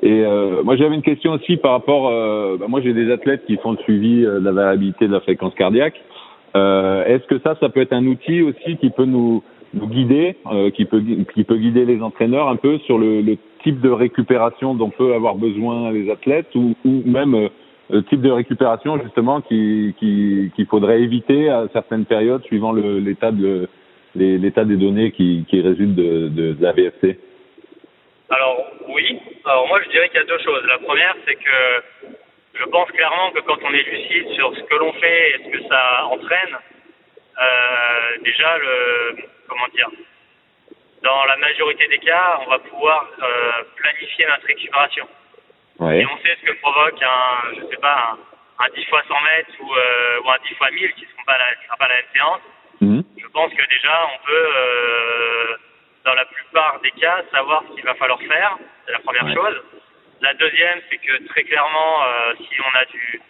Et 0.02 0.24
euh, 0.24 0.62
moi, 0.62 0.76
j'avais 0.76 0.94
une 0.94 1.02
question 1.02 1.32
aussi 1.32 1.56
par 1.56 1.72
rapport. 1.72 2.08
Euh, 2.08 2.56
bah, 2.58 2.66
moi, 2.68 2.80
j'ai 2.82 2.92
des 2.94 3.10
athlètes 3.10 3.44
qui 3.46 3.56
font 3.58 3.72
le 3.72 3.78
suivi 3.78 4.24
euh, 4.24 4.40
de 4.40 4.44
la 4.44 4.52
variabilité 4.52 5.06
de 5.06 5.12
la 5.12 5.20
fréquence 5.20 5.54
cardiaque. 5.54 6.00
Euh, 6.56 7.04
Est-ce 7.04 7.26
que 7.26 7.38
ça, 7.40 7.56
ça 7.60 7.68
peut 7.68 7.80
être 7.80 7.92
un 7.92 8.06
outil 8.06 8.42
aussi 8.42 8.76
qui 8.78 8.90
peut 8.90 9.04
nous, 9.04 9.42
nous 9.74 9.86
guider, 9.86 10.36
euh, 10.52 10.70
qui 10.70 10.84
peut 10.84 11.02
qui 11.34 11.44
peut 11.44 11.56
guider 11.58 11.84
les 11.84 12.02
entraîneurs 12.02 12.48
un 12.48 12.56
peu 12.56 12.78
sur 12.78 12.98
le, 12.98 13.20
le 13.20 13.36
type 13.62 13.80
de 13.80 13.90
récupération 13.90 14.74
dont 14.74 14.90
peut 14.90 15.14
avoir 15.14 15.34
besoin 15.36 15.92
les 15.92 16.10
athlètes 16.10 16.52
ou, 16.54 16.74
ou 16.84 17.02
même 17.04 17.34
euh, 17.34 17.48
le 17.90 18.02
type 18.04 18.20
de 18.20 18.30
récupération 18.30 18.98
justement 19.02 19.40
qui 19.42 19.94
qui- 19.98 20.50
qu'il 20.56 20.66
faudrait 20.66 21.02
éviter 21.02 21.48
à 21.50 21.68
certaines 21.72 22.04
périodes 22.04 22.42
suivant 22.44 22.72
l'état 22.72 23.30
de 23.32 23.68
l'état 24.16 24.64
des 24.64 24.76
données 24.76 25.12
qui, 25.12 25.44
qui 25.48 25.60
résultent 25.60 25.94
de, 25.94 26.28
de, 26.28 26.52
de 26.54 26.56
la 26.62 26.72
VFC. 26.72 27.16
Alors 28.30 28.66
oui, 28.88 29.20
alors 29.44 29.66
moi 29.68 29.80
je 29.82 29.90
dirais 29.90 30.08
qu'il 30.08 30.18
y 30.18 30.22
a 30.22 30.26
deux 30.26 30.42
choses. 30.42 30.64
La 30.64 30.78
première 30.78 31.14
c'est 31.26 31.34
que 31.34 31.84
je 32.54 32.64
pense 32.64 32.90
clairement 32.92 33.30
que 33.32 33.40
quand 33.40 33.58
on 33.62 33.72
est 33.72 33.82
lucide 33.82 34.28
sur 34.34 34.54
ce 34.54 34.60
que 34.62 34.74
l'on 34.76 34.92
fait 34.94 35.30
et 35.30 35.44
ce 35.44 35.58
que 35.58 35.68
ça 35.68 36.04
entraîne, 36.06 36.56
euh, 37.40 38.18
déjà 38.22 38.58
le 38.58 39.16
comment 39.48 39.66
dire, 39.74 39.88
dans 41.02 41.24
la 41.24 41.36
majorité 41.38 41.88
des 41.88 41.98
cas, 41.98 42.40
on 42.46 42.50
va 42.50 42.58
pouvoir 42.58 43.08
euh, 43.22 43.52
planifier 43.76 44.26
notre 44.26 44.46
récupération. 44.46 45.08
Ouais. 45.78 46.00
Et 46.00 46.06
on 46.06 46.16
sait 46.18 46.36
ce 46.40 46.46
que 46.46 46.52
provoque 46.60 47.02
un, 47.02 47.54
je 47.56 47.66
sais 47.70 47.80
pas, 47.80 48.16
un, 48.58 48.64
un 48.64 48.68
10 48.74 48.84
fois 48.86 49.02
100 49.08 49.14
mètres 49.22 49.52
ou, 49.60 49.74
euh, 49.74 50.20
ou 50.24 50.30
un 50.30 50.38
10 50.46 50.54
fois 50.54 50.70
1000 50.70 50.92
qui 50.92 51.02
ne 51.02 51.06
seront 51.06 51.24
pas 51.24 51.38
la, 51.38 51.54
qui 51.56 51.64
sera 51.64 51.76
pas 51.78 51.88
la 51.88 51.94
même 51.94 52.12
séance. 52.12 52.40
Mhm. 52.80 53.04
Je 53.16 53.26
pense 53.28 53.52
que 53.52 53.68
déjà, 53.70 54.08
on 54.14 54.26
peut, 54.26 54.48
euh, 54.56 55.56
dans 56.04 56.14
la 56.14 56.24
plupart 56.24 56.80
des 56.82 56.90
cas, 56.92 57.22
savoir 57.32 57.62
ce 57.68 57.74
qu'il 57.74 57.84
va 57.84 57.94
falloir 57.94 58.18
faire. 58.20 58.56
C'est 58.86 58.92
la 58.92 58.98
première 59.00 59.24
Ouais. 59.24 59.34
chose. 59.34 59.62
La 60.22 60.34
deuxième, 60.34 60.80
c'est 60.90 60.98
que 60.98 61.26
très 61.28 61.44
clairement, 61.44 62.02
euh, 62.04 62.34
si 62.38 62.60
on 62.60 62.78
a 62.78 62.84
du, 62.86 63.20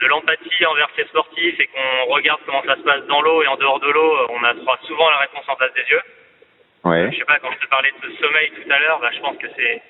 de 0.00 0.06
l'empathie 0.06 0.66
envers 0.66 0.88
ces 0.96 1.04
sportifs 1.04 1.58
et 1.60 1.66
qu'on 1.68 2.12
regarde 2.12 2.40
comment 2.46 2.62
ça 2.64 2.74
se 2.76 2.82
passe 2.82 3.04
dans 3.06 3.20
l'eau 3.22 3.42
et 3.42 3.46
en 3.46 3.56
dehors 3.56 3.80
de 3.80 3.90
l'eau, 3.90 4.26
on 4.30 4.42
a 4.44 4.54
souvent 4.86 5.08
la 5.10 5.18
réponse 5.18 5.48
en 5.48 5.56
face 5.56 5.72
des 5.74 5.82
yeux. 5.90 6.02
Ouais, 6.84 7.08
Je 7.12 7.18
sais 7.18 7.24
pas, 7.24 7.38
quand 7.38 7.50
je 7.52 7.58
te 7.64 7.66
parlais 7.70 7.92
de 8.02 8.10
sommeil 8.16 8.50
tout 8.50 8.70
à 8.70 8.78
l'heure, 8.78 8.98
bah, 9.00 9.10
je 9.14 9.20
pense 9.20 9.36
que 9.38 9.46
c'est 9.56 9.82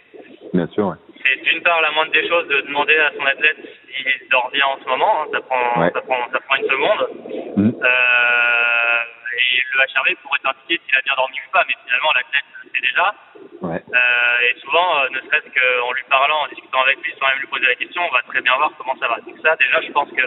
bien 0.52 0.66
sûr. 0.68 0.86
Ouais. 0.86 0.96
c'est 1.24 1.36
d'une 1.42 1.60
part 1.62 1.80
la 1.80 1.90
moindre 1.90 2.12
des 2.12 2.28
choses 2.28 2.46
de 2.48 2.60
demander 2.60 2.96
à 2.98 3.10
son 3.18 3.26
athlète 3.26 3.56
s'il 3.92 4.28
dort 4.28 4.50
bien 4.52 4.64
en 4.66 4.78
ce 4.80 4.84
moment. 4.88 5.22
hein, 5.22 5.26
ça, 5.32 5.40
prend, 5.40 5.80
Ouais. 5.80 5.90
ça, 5.92 6.00
prend, 6.02 6.18
ça 6.30 6.38
prend 6.40 6.56
une 6.56 6.68
seconde. 6.68 7.08
Mhm. 7.56 7.74
Euh, 7.82 8.98
et 9.36 9.62
le 9.74 9.78
HRV 9.80 10.16
pourrait 10.22 10.38
t'indiquer 10.42 10.80
s'il 10.86 10.96
a 10.96 11.02
bien 11.02 11.14
dormi 11.16 11.36
ou 11.46 11.50
pas, 11.52 11.64
mais 11.68 11.74
finalement 11.84 12.12
l'athlète 12.14 12.44
le 12.62 12.70
sait 12.70 12.80
déjà. 12.80 13.14
Ouais. 13.62 13.82
Euh, 13.94 14.46
et 14.48 14.60
souvent, 14.60 14.98
euh, 15.00 15.08
ne 15.10 15.20
serait-ce 15.20 15.48
qu'en 15.50 15.92
lui 15.92 16.02
parlant, 16.10 16.40
en 16.44 16.48
discutant 16.48 16.82
avec 16.82 16.98
lui, 17.02 17.12
sans 17.18 17.26
même 17.28 17.38
lui 17.38 17.46
poser 17.46 17.66
la 17.66 17.74
question, 17.74 18.02
on 18.06 18.12
va 18.12 18.22
très 18.22 18.40
bien 18.40 18.54
voir 18.56 18.70
comment 18.78 18.96
ça 19.00 19.08
va. 19.08 19.16
Donc 19.20 19.36
ça, 19.42 19.56
déjà, 19.56 19.80
je 19.80 19.92
pense 19.92 20.11
que 20.11 20.22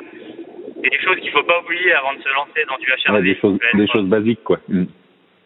c'est 0.83 0.89
des 0.89 1.01
choses 1.01 1.19
qu'il 1.19 1.31
faut 1.31 1.43
pas 1.43 1.59
oublier 1.59 1.93
avant 1.93 2.13
de 2.13 2.21
se 2.21 2.29
lancer 2.29 2.65
dans 2.65 2.77
du 2.77 2.87
HRV. 2.91 3.15
Ouais, 3.15 3.21
des 3.21 3.39
choses, 3.39 3.53
qui 3.57 3.63
va 3.63 3.69
être- 3.69 3.77
des 3.77 3.87
choses 3.87 4.05
basiques, 4.07 4.43
quoi. 4.43 4.57
Mhm. 4.69 4.87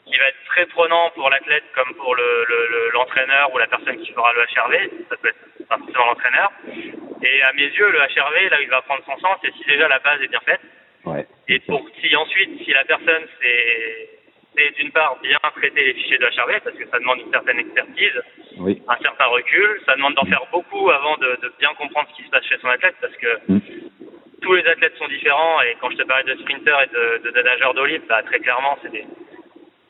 qui 0.07 0.17
va 0.17 0.27
être 0.27 0.43
très 0.47 0.65
prenant 0.65 1.09
pour 1.11 1.29
l'athlète 1.29 1.63
comme 1.73 1.93
pour 1.95 2.13
le- 2.15 2.45
le- 2.49 2.67
le- 2.69 2.89
l'entraîneur 2.91 3.53
ou 3.53 3.57
la 3.57 3.67
personne 3.67 3.95
qui 3.97 4.11
fera 4.11 4.33
le 4.33 4.41
HRV. 4.41 4.89
Ça 5.09 5.15
peut 5.15 5.29
être 5.29 5.67
pas 5.69 5.77
forcément 5.77 6.05
l'entraîneur. 6.07 6.51
Et 7.23 7.41
à 7.43 7.53
mes 7.53 7.61
yeux, 7.67 7.89
le 7.91 7.99
HRV, 7.99 8.49
là 8.49 8.59
il 8.61 8.67
va 8.69 8.81
prendre 8.81 9.01
son 9.05 9.17
sens, 9.19 9.37
c'est 9.41 9.53
si 9.53 9.63
déjà 9.65 9.87
la 9.87 9.99
base 9.99 10.21
est 10.21 10.27
bien 10.27 10.41
faite. 10.41 10.59
Ouais. 11.05 11.25
Et 11.47 11.59
pour 11.59 11.87
si 11.99 12.15
ensuite, 12.15 12.63
si 12.63 12.71
la 12.71 12.83
personne 12.85 13.23
c'est 13.41 14.09
c'est 14.55 14.75
d'une 14.75 14.91
part 14.91 15.17
bien 15.23 15.37
traiter 15.55 15.81
les 15.85 15.93
fichiers 15.93 16.17
de 16.17 16.25
HRV, 16.25 16.59
parce 16.63 16.75
que 16.75 16.85
ça 16.89 16.99
demande 16.99 17.19
une 17.19 17.31
certaine 17.31 17.59
expertise, 17.59 18.21
Oui. 18.59 18.81
un 18.87 18.97
certain 18.97 19.25
recul, 19.25 19.79
ça 19.85 19.95
demande 19.95 20.13
d'en 20.15 20.25
faire 20.25 20.43
beaucoup 20.51 20.89
avant 20.91 21.15
de, 21.17 21.39
de 21.41 21.53
bien 21.57 21.73
comprendre 21.75 22.09
ce 22.11 22.15
qui 22.17 22.23
se 22.23 22.29
passe 22.29 22.45
chez 22.45 22.57
son 22.57 22.67
athlète, 22.67 22.95
parce 22.99 23.15
que 23.15 23.27
Mhm. 23.47 23.61
tous 24.41 24.53
les 24.53 24.67
athlètes 24.67 24.97
sont 24.97 25.07
différents, 25.07 25.61
et 25.61 25.77
quand 25.79 25.89
je 25.91 25.95
te 25.97 26.03
parlais 26.03 26.25
de 26.25 26.37
sprinter 26.41 26.75
et 26.83 26.87
de, 26.93 27.23
de, 27.23 27.29
de 27.31 27.41
nageurs 27.43 27.73
d'eau 27.73 27.85
libre, 27.85 28.03
bah, 28.09 28.23
très 28.23 28.39
clairement, 28.39 28.77
c'est 28.81 28.91
des 28.91 29.05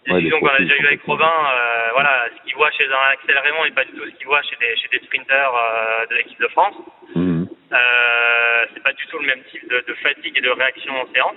Ouais, 0.10 0.16
discussions 0.22 0.40
qu'on 0.40 0.48
a 0.48 0.58
déjà 0.60 0.76
eu 0.78 0.86
avec. 0.88 1.02
Robin, 1.04 1.26
euh, 1.26 1.90
voilà, 1.94 2.26
ce 2.36 2.44
qu'il 2.44 2.56
voit 2.56 2.72
chez 2.72 2.86
un 2.88 3.40
Raymond 3.42 3.66
n'est 3.66 3.72
pas 3.72 3.86
du 3.86 3.92
tout 3.92 4.04
ce 4.04 4.16
qu'il 4.18 4.26
voit 4.26 4.42
chez 4.44 4.56
des, 4.60 4.76
chez 4.78 4.88
des 4.92 5.06
sprinters 5.06 5.54
euh, 5.56 6.06
de 6.08 6.16
l'équipe 6.16 6.40
de 6.40 6.48
France. 6.48 6.76
Mhm. 7.16 7.41
Euh, 7.74 8.66
c'est 8.74 8.84
pas 8.84 8.94
du 8.94 9.06
tout 9.08 9.20
le 9.20 9.28
même 9.28 9.44
type 9.52 9.68
de, 9.70 9.84
de 9.88 9.94
fatigue 9.96 10.38
et 10.38 10.42
de 10.42 10.50
réaction 10.50 10.94
en 10.94 11.14
séance. 11.14 11.36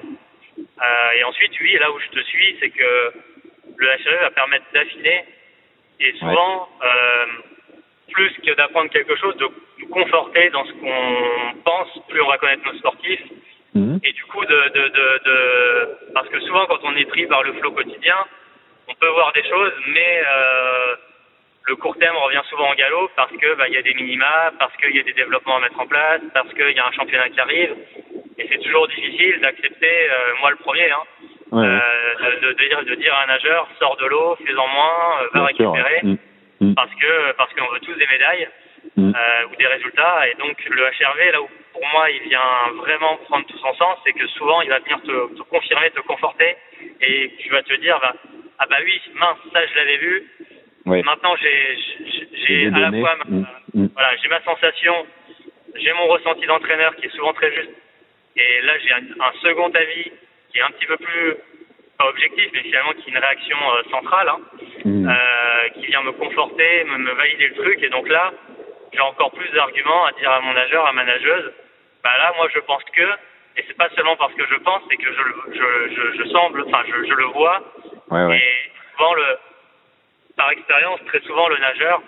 Euh, 0.58 1.10
et 1.16 1.24
ensuite, 1.24 1.52
oui, 1.60 1.76
là 1.78 1.90
où 1.92 1.98
je 2.00 2.08
te 2.08 2.24
suis, 2.24 2.56
c'est 2.60 2.70
que 2.70 3.12
le 3.76 3.86
HRE 3.86 4.20
va 4.20 4.30
permettre 4.30 4.66
d'affiner 4.72 5.24
et 6.00 6.12
souvent, 6.18 6.68
euh, 6.82 7.26
plus 8.12 8.32
que 8.44 8.54
d'apprendre 8.54 8.90
quelque 8.90 9.16
chose, 9.16 9.36
de 9.36 9.48
nous 9.78 9.88
conforter 9.88 10.50
dans 10.50 10.64
ce 10.64 10.72
qu'on 10.72 11.54
pense, 11.64 11.88
plus 12.08 12.20
on 12.20 12.28
va 12.28 12.38
connaître 12.38 12.64
nos 12.64 12.78
sportifs. 12.78 13.22
Mhm. 13.74 14.00
Et 14.02 14.12
du 14.12 14.24
coup, 14.24 14.44
de, 14.44 14.68
de, 14.74 14.88
de, 14.88 16.12
parce 16.14 16.28
que 16.28 16.40
souvent, 16.40 16.66
quand 16.66 16.78
on 16.82 16.96
est 16.96 17.06
pris 17.06 17.26
par 17.26 17.42
le 17.42 17.52
flot 17.54 17.72
quotidien, 17.72 18.16
on 18.88 18.94
peut 18.94 19.08
voir 19.08 19.32
des 19.32 19.42
choses, 19.48 19.72
mais 19.88 20.22
le 21.66 21.76
court 21.76 21.96
terme 21.98 22.16
revient 22.16 22.42
souvent 22.50 22.68
en 22.70 22.74
galop 22.74 23.10
parce 23.16 23.32
que 23.32 23.54
bah, 23.54 23.68
il 23.68 23.74
y 23.74 23.78
a 23.78 23.82
des 23.82 23.94
minima, 23.94 24.52
parce 24.58 24.76
qu'il 24.76 24.94
y 24.94 25.00
a 25.00 25.02
des 25.02 25.12
développements 25.14 25.56
à 25.56 25.60
mettre 25.60 25.80
en 25.80 25.86
place, 25.86 26.20
parce 26.34 26.52
qu'il 26.52 26.70
y 26.70 26.78
a 26.78 26.86
un 26.86 26.92
championnat 26.92 27.28
qui 27.30 27.40
arrive. 27.40 27.74
Et 28.38 28.46
c'est 28.50 28.58
toujours 28.58 28.86
difficile 28.88 29.40
d'accepter, 29.40 30.10
euh, 30.10 30.34
moi 30.40 30.50
le 30.50 30.56
premier, 30.56 30.90
hein, 30.90 31.02
Ouais. 31.52 31.64
euh, 31.66 32.40
de, 32.40 32.52
de, 32.52 32.64
dire, 32.68 32.84
de 32.84 32.94
dire 32.96 33.14
à 33.14 33.22
un 33.24 33.26
nageur 33.26 33.68
sors 33.78 33.96
de 33.96 34.06
l'eau, 34.06 34.36
fais-en 34.44 34.66
moins, 34.66 35.22
euh, 35.22 35.28
va 35.34 35.46
Bien 35.46 35.56
sûr, 35.56 35.70
récupérer, 35.72 35.94
ouais. 35.94 36.00
Mhm. 36.04 36.18
Mhm. 36.60 36.74
parce 36.74 36.94
que 36.94 37.32
parce 37.32 37.52
qu'on 37.54 37.68
veut 37.72 37.80
tous 37.80 37.94
des 37.94 38.06
médailles 38.06 38.48
Mhm. 38.96 39.14
euh, 39.16 39.46
ou 39.50 39.56
des 39.56 39.66
résultats. 39.66 40.28
Et 40.28 40.34
donc 40.34 40.62
le 40.68 40.82
HRV, 40.84 41.32
là 41.32 41.40
où 41.42 41.48
pour 41.72 41.86
moi 41.92 42.10
il 42.10 42.28
vient 42.28 42.72
vraiment 42.76 43.16
prendre 43.28 43.46
tout 43.46 43.56
son 43.58 43.72
sens, 43.74 43.98
c'est 44.04 44.12
que 44.12 44.26
souvent 44.28 44.60
il 44.62 44.68
va 44.68 44.78
venir 44.80 45.00
te, 45.02 45.36
te 45.36 45.42
confirmer, 45.42 45.90
te 45.90 46.00
conforter, 46.00 46.56
et 47.00 47.32
tu 47.38 47.48
vas 47.50 47.62
te 47.62 47.72
dire 47.74 47.98
bah, 48.00 48.12
ah 48.58 48.66
bah 48.68 48.76
oui 48.84 49.00
mince 49.14 49.38
ça 49.52 49.60
je 49.66 49.74
l'avais 49.76 49.96
vu. 49.98 50.28
Ouais. 50.86 51.02
Maintenant 51.02 51.34
j'ai 51.36 52.66
à 52.66 52.78
la 52.78 52.90
fois 52.90 53.16
ma, 53.16 53.24
Mhm. 53.24 53.46
Mhm. 53.74 53.88
voilà 53.94 54.16
j'ai 54.22 54.28
ma 54.28 54.40
sensation, 54.42 55.06
j'ai 55.76 55.92
mon 55.94 56.06
ressenti 56.08 56.46
d'entraîneur 56.46 56.94
qui 56.96 57.06
est 57.06 57.10
souvent 57.16 57.32
très 57.32 57.52
juste, 57.54 57.70
et 58.36 58.60
là 58.62 58.72
j'ai 58.80 58.92
un, 58.92 59.02
un 59.20 59.32
second 59.42 59.70
avis 59.70 60.12
qui 60.50 60.58
est 60.58 60.62
un 60.62 60.70
petit 60.70 60.86
peu 60.86 60.96
plus 60.98 61.34
pas 61.98 62.08
objectif, 62.08 62.50
mais 62.52 62.60
finalement 62.62 62.92
qui 62.92 63.08
est 63.08 63.12
une 63.12 63.18
réaction 63.18 63.56
euh, 63.72 63.82
centrale. 63.90 64.28
Hein 64.28 64.40
Mhm. 64.84 65.08
euh, 65.08 65.68
qui 65.76 65.86
vient 65.86 66.02
me 66.02 66.12
conforter, 66.12 66.84
me, 66.84 66.98
me 66.98 67.12
valider 67.12 67.48
le 67.48 67.54
truc. 67.54 67.82
Et 67.82 67.88
donc 67.88 68.06
là, 68.06 68.32
j'ai 68.92 69.00
encore 69.00 69.30
plus 69.32 69.48
d'arguments 69.52 70.04
à 70.04 70.12
dire 70.12 70.30
à 70.30 70.40
mon 70.42 70.52
nageur, 70.52 70.86
à 70.86 70.92
ma 70.92 71.04
nageuse. 71.04 71.52
Bah 72.02 72.10
là, 72.18 72.34
moi, 72.36 72.48
je 72.54 72.58
pense 72.60 72.82
que, 72.92 73.02
et 73.56 73.64
c'est 73.66 73.76
pas 73.78 73.88
seulement 73.96 74.14
parce 74.16 74.34
que 74.34 74.44
je 74.46 74.56
pense, 74.56 74.82
c'est 74.90 74.96
que 74.98 75.10
je, 75.10 75.22
le- 75.22 75.54
je, 75.54 75.94
je, 75.94 76.22
je 76.22 76.28
semble, 76.28 76.64
enfin, 76.66 76.82
je, 76.86 77.08
je 77.08 77.14
le 77.14 77.24
vois. 77.32 77.62
Ouais, 78.10 78.24
ouais. 78.26 78.36
Et 78.36 78.70
souvent, 78.92 79.14
le, 79.14 79.24
par 80.36 80.50
expérience, 80.50 81.00
très 81.06 81.20
souvent, 81.20 81.48
le 81.48 81.58
nageur, 81.58 82.02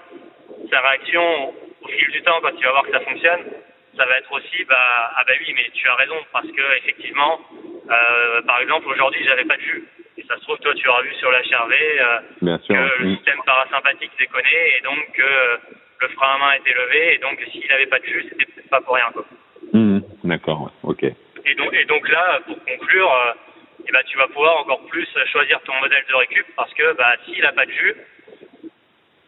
sa 0.70 0.80
réaction 0.80 1.54
au 1.82 1.88
fil 1.88 2.10
du 2.10 2.22
temps, 2.22 2.38
quand 2.42 2.50
il 2.56 2.64
va 2.64 2.70
voir 2.72 2.84
que 2.84 2.92
ça 2.92 3.00
fonctionne, 3.00 3.40
ça 3.96 4.04
va 4.04 4.18
être 4.18 4.32
aussi, 4.32 4.64
bah, 4.64 5.12
ah 5.16 5.24
bah 5.26 5.32
oui, 5.40 5.52
mais 5.54 5.70
tu 5.72 5.88
as 5.88 5.94
raison, 5.94 6.16
parce 6.32 6.46
que 6.46 6.76
effectivement, 6.78 7.40
euh, 7.90 8.42
par 8.42 8.60
exemple, 8.60 8.88
aujourd'hui, 8.88 9.24
j'avais 9.24 9.44
pas 9.44 9.56
de 9.56 9.62
jus. 9.62 9.84
Et 10.18 10.24
ça 10.24 10.36
se 10.36 10.40
trouve, 10.42 10.58
toi, 10.58 10.74
tu 10.74 10.88
auras 10.88 11.02
vu 11.02 11.14
sur 11.14 11.30
la 11.30 11.40
HRV, 11.40 11.72
euh, 11.72 12.18
Bien 12.42 12.58
que 12.58 13.02
le 13.02 13.14
système 13.16 13.40
parasympathique 13.44 14.12
déconnait 14.18 14.78
et 14.78 14.82
donc 14.82 14.98
que 15.12 15.22
euh, 15.22 15.56
le 16.00 16.08
frein 16.08 16.34
à 16.34 16.38
main 16.38 16.52
était 16.52 16.74
levé 16.74 17.14
et 17.14 17.18
donc 17.18 17.40
s'il 17.52 17.66
n'avait 17.68 17.86
pas 17.86 17.98
de 17.98 18.04
jus, 18.04 18.26
c'était 18.28 18.44
peut-être 18.46 18.70
pas 18.70 18.80
pour 18.80 18.94
rien. 18.94 19.10
Quoi. 19.12 19.24
Mhm. 19.72 20.02
D'accord, 20.24 20.62
ouais. 20.62 20.90
ok. 20.90 21.04
Et, 21.44 21.54
donc, 21.54 21.72
et 21.74 21.84
donc 21.84 22.08
là, 22.08 22.40
pour 22.46 22.56
conclure, 22.64 23.12
euh, 23.12 23.32
eh 23.88 23.92
ben, 23.92 24.02
tu 24.06 24.16
vas 24.16 24.26
pouvoir 24.28 24.58
encore 24.58 24.84
plus 24.86 25.06
choisir 25.30 25.60
ton 25.62 25.74
modèle 25.80 26.04
de 26.08 26.14
récup 26.14 26.46
parce 26.56 26.72
que 26.74 26.94
bah, 26.96 27.14
s'il 27.24 27.40
n'a 27.42 27.52
pas 27.52 27.66
de 27.66 27.72
jus, 27.72 27.94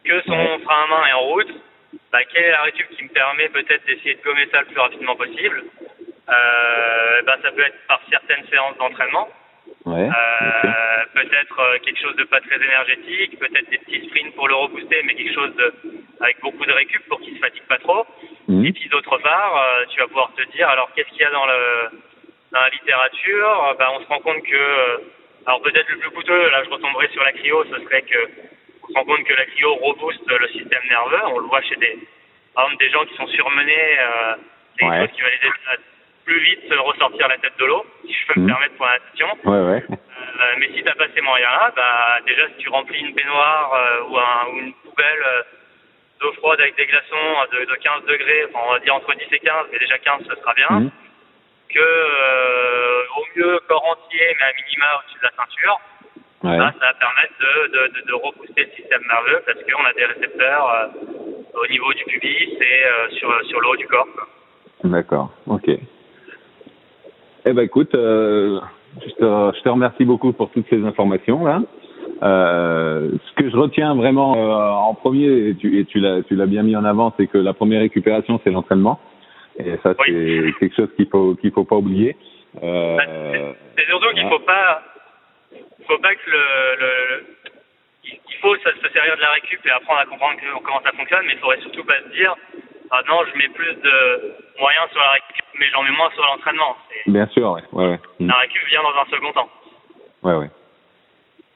que 0.03 0.21
son 0.21 0.59
frein 0.59 0.83
à 0.83 0.87
main 0.87 1.05
est 1.07 1.13
en 1.13 1.21
route, 1.21 1.51
bah, 2.11 2.19
quelle 2.31 2.43
est 2.43 2.51
la 2.51 2.61
récup 2.63 2.89
qui 2.89 3.03
me 3.03 3.09
permet 3.09 3.49
peut-être 3.49 3.85
d'essayer 3.85 4.15
de 4.15 4.21
gommer 4.23 4.47
ça 4.51 4.61
le 4.61 4.65
plus 4.67 4.79
rapidement 4.79 5.15
possible 5.15 5.63
euh, 6.29 7.21
bah, 7.25 7.37
Ça 7.41 7.51
peut 7.51 7.61
être 7.61 7.87
par 7.87 8.01
certaines 8.09 8.45
séances 8.49 8.77
d'entraînement. 8.77 9.27
Ouais, 9.85 10.09
Euh, 10.09 11.05
peut-être 11.13 11.59
euh, 11.59 11.77
quelque 11.79 11.99
chose 12.01 12.15
de 12.15 12.23
pas 12.23 12.41
très 12.41 12.55
énergétique, 12.55 13.37
peut-être 13.39 13.69
des 13.69 13.77
petits 13.77 14.07
sprints 14.07 14.35
pour 14.35 14.47
le 14.47 14.55
rebooster, 14.55 15.01
mais 15.03 15.15
quelque 15.15 15.33
chose 15.33 15.55
de, 15.55 15.73
avec 16.21 16.39
beaucoup 16.41 16.65
de 16.65 16.71
récup 16.71 17.01
pour 17.07 17.19
qu'il 17.21 17.35
se 17.35 17.39
fatigue 17.39 17.63
pas 17.67 17.77
trop. 17.77 18.05
Mhm. 18.47 18.65
Et 18.65 18.71
puis 18.73 18.89
d'autre 18.89 19.17
part, 19.19 19.57
euh, 19.57 19.85
tu 19.89 19.99
vas 19.99 20.07
pouvoir 20.07 20.31
te 20.35 20.43
dire, 20.51 20.67
alors 20.69 20.89
qu'est-ce 20.95 21.09
qu'il 21.09 21.21
y 21.21 21.25
a 21.25 21.31
dans, 21.31 21.45
le, 21.45 21.89
dans 22.51 22.59
la 22.61 22.69
littérature? 22.69 23.75
Bah, 23.77 23.91
On 23.93 24.01
se 24.01 24.07
rend 24.07 24.19
compte 24.19 24.41
que, 24.43 24.55
euh, 24.55 24.97
alors 25.45 25.61
peut-être 25.61 25.89
le 25.89 25.97
plus 25.99 26.09
coûteux, 26.11 26.49
là 26.49 26.63
je 26.63 26.69
retomberai 26.69 27.07
sur 27.09 27.23
la 27.23 27.31
cryo, 27.31 27.63
ce 27.65 27.79
serait 27.83 28.01
que 28.01 28.29
se 28.89 28.93
rend 28.93 29.05
compte 29.05 29.23
que 29.23 29.33
la 29.33 29.45
cryo 29.45 29.75
rebooste 29.75 30.27
le 30.29 30.47
système 30.49 30.83
nerveux. 30.89 31.21
On 31.27 31.39
le 31.39 31.45
voit 31.47 31.61
chez 31.61 31.75
des, 31.77 31.97
par 32.55 32.65
exemple, 32.65 32.83
des 32.83 32.89
gens 32.91 33.05
qui 33.05 33.15
sont 33.15 33.27
surmenés, 33.27 33.99
euh, 33.99 34.35
c'est 34.77 34.79
quelque 34.85 34.91
Ouais. 34.91 35.07
chose 35.07 35.15
qui 35.15 35.21
va 35.21 35.29
les 35.29 35.35
aider 35.35 35.47
à 35.71 35.75
plus 36.25 36.39
vite 36.41 36.73
ressortir 36.73 37.27
la 37.27 37.37
tête 37.39 37.57
de 37.57 37.65
l'eau, 37.65 37.85
si 38.05 38.13
je 38.13 38.27
peux 38.27 38.39
me 38.39 38.45
Mhm. 38.45 38.51
permettre 38.51 38.75
pour 38.75 38.85
la 38.85 38.93
natation. 38.93 39.27
Ouais, 39.45 39.73
ouais. 39.73 39.83
Euh, 39.89 40.53
mais 40.59 40.69
si 40.73 40.83
t'as 40.83 40.93
pas 40.95 41.07
ces 41.15 41.21
moyens-là, 41.21 41.73
bah 41.75 42.19
déjà 42.25 42.47
si 42.49 42.55
tu 42.59 42.69
remplis 42.69 42.99
une 42.99 43.13
baignoire 43.13 43.73
euh, 43.73 44.03
ou, 44.03 44.17
un, 44.17 44.47
ou 44.53 44.57
une 44.59 44.73
poubelle 44.73 45.23
euh, 45.25 45.41
d'eau 46.21 46.31
froide 46.33 46.61
avec 46.61 46.75
des 46.75 46.85
glaçons 46.85 47.15
euh, 47.15 47.59
de, 47.59 47.65
de 47.65 47.75
15 47.75 48.05
degrés, 48.05 48.45
enfin 48.49 48.59
on 48.67 48.71
va 48.73 48.79
dire 48.79 48.95
entre 48.95 49.13
10 49.15 49.25
et 49.31 49.39
15, 49.39 49.67
mais 49.71 49.79
déjà 49.79 49.97
15 49.97 50.21
ce 50.29 50.35
sera 50.35 50.53
bien, 50.53 50.67
Mhm. 50.69 50.91
que 51.73 51.79
euh, 51.79 53.03
au 53.17 53.25
mieux 53.35 53.59
corps 53.67 53.85
entier 53.85 54.35
mais 54.39 54.45
à 54.45 54.53
minima 54.53 54.85
au-dessus 54.99 55.19
de 55.19 55.23
la 55.23 55.31
ceinture, 55.31 55.79
Ouais. 56.41 56.57
là, 56.57 56.73
ça 56.79 56.85
va 56.85 56.93
permettre 56.93 57.33
de, 57.39 57.67
de, 57.67 57.81
de, 57.99 58.07
de 58.07 58.13
rebooster 58.13 58.63
le 58.63 58.71
système 58.81 59.01
nerveux 59.09 59.41
parce 59.45 59.59
qu'on 59.59 59.85
a 59.85 59.93
des 59.93 60.05
récepteurs 60.05 60.69
euh, 60.69 61.61
au 61.61 61.67
niveau 61.67 61.93
du 61.93 62.03
pubis 62.05 62.27
et 62.27 62.85
euh, 62.85 63.09
sur, 63.11 63.29
sur 63.45 63.59
le 63.59 63.67
haut 63.67 63.75
du 63.75 63.87
corps. 63.87 64.07
D'accord, 64.85 65.31
ok. 65.47 65.69
Eh 67.45 67.53
ben 67.53 67.61
écoute, 67.63 67.93
euh, 67.93 68.59
je, 69.01 69.09
te, 69.11 69.57
je 69.57 69.61
te 69.61 69.69
remercie 69.69 70.05
beaucoup 70.05 70.31
pour 70.31 70.49
toutes 70.51 70.67
ces 70.69 70.83
informations 70.85 71.43
là. 71.43 71.61
Euh, 72.21 73.11
ce 73.27 73.33
que 73.41 73.49
je 73.49 73.55
retiens 73.55 73.95
vraiment 73.95 74.35
euh, 74.35 74.71
en 74.71 74.93
premier, 74.93 75.49
et 75.49 75.55
tu, 75.55 75.79
et 75.79 75.85
tu 75.85 75.99
l'as 75.99 76.21
tu 76.23 76.35
l'as 76.35 76.47
bien 76.47 76.63
mis 76.63 76.75
en 76.75 76.83
avant, 76.83 77.13
c'est 77.17 77.27
que 77.27 77.37
la 77.37 77.53
première 77.53 77.81
récupération 77.81 78.39
c'est 78.43 78.51
l'entraînement. 78.51 78.99
Et 79.57 79.77
ça 79.83 79.93
c'est 80.05 80.53
quelque 80.59 80.75
chose 80.75 80.89
qu'il 80.95 81.07
faut 81.07 81.35
qu'il 81.35 81.51
faut 81.51 81.65
pas 81.65 81.75
oublier. 81.75 82.15
Euh, 82.63 82.97
C'est 83.77 83.85
surtout 83.85 84.13
qu'il 84.15 84.27
faut 84.27 84.39
pas, 84.39 84.81
faut 85.89 85.97
pas 85.97 86.13
que 86.13 86.29
le, 86.29 86.43
le 86.79 86.91
il 88.05 88.13
il 88.13 88.37
faut 88.41 88.55
se 88.55 88.69
se 88.69 88.89
servir 88.93 89.17
de 89.17 89.21
la 89.21 89.31
récup 89.31 89.59
et 89.65 89.71
apprendre 89.71 89.99
à 89.99 90.05
comprendre 90.05 90.39
comment 90.63 90.81
ça 90.83 90.91
fonctionne, 90.95 91.25
mais 91.25 91.33
il 91.33 91.39
faudrait 91.39 91.61
surtout 91.61 91.83
pas 91.83 91.99
se 92.05 92.15
dire 92.15 92.35
ah 92.91 93.01
non 93.09 93.25
je 93.31 93.37
mets 93.37 93.49
plus 93.49 93.73
de 93.73 93.95
moyens 94.59 94.87
sur 94.91 95.01
la 95.01 95.11
récup, 95.11 95.45
mais 95.59 95.67
j'en 95.73 95.83
mets 95.83 95.97
moins 95.97 96.11
sur 96.11 96.23
l'entraînement. 96.23 96.75
Bien 97.07 97.27
sûr, 97.27 97.51
ouais, 97.51 97.63
ouais, 97.73 97.87
ouais. 97.91 97.99
Mm. 98.19 98.27
La 98.27 98.35
récup 98.35 98.65
vient 98.69 98.83
dans 98.83 99.01
un 99.01 99.05
second 99.09 99.33
temps. 99.33 99.49
Ouais, 100.23 100.35
ouais. 100.35 100.49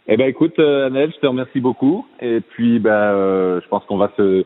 Eh 0.08 0.17
ben 0.17 0.28
écoute, 0.28 0.60
euh, 0.60 0.88
Annelle, 0.88 1.13
je 1.15 1.19
te 1.19 1.28
remercie 1.28 1.62
beaucoup. 1.62 2.06
Et 2.19 2.41
puis, 2.41 2.80
ben, 2.80 2.91
euh, 2.91 3.62
je 3.62 3.67
pense 3.69 3.86
qu'on 3.86 3.98
va 3.98 4.12
se, 4.17 4.46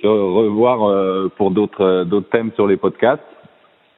se 0.00 0.06
revoir 0.06 0.88
euh, 0.88 1.30
pour 1.36 1.50
d'autres 1.50 1.84
euh, 1.84 2.04
d'autres 2.04 2.30
thèmes 2.30 2.52
sur 2.54 2.66
les 2.66 2.78
podcasts. 2.78 3.22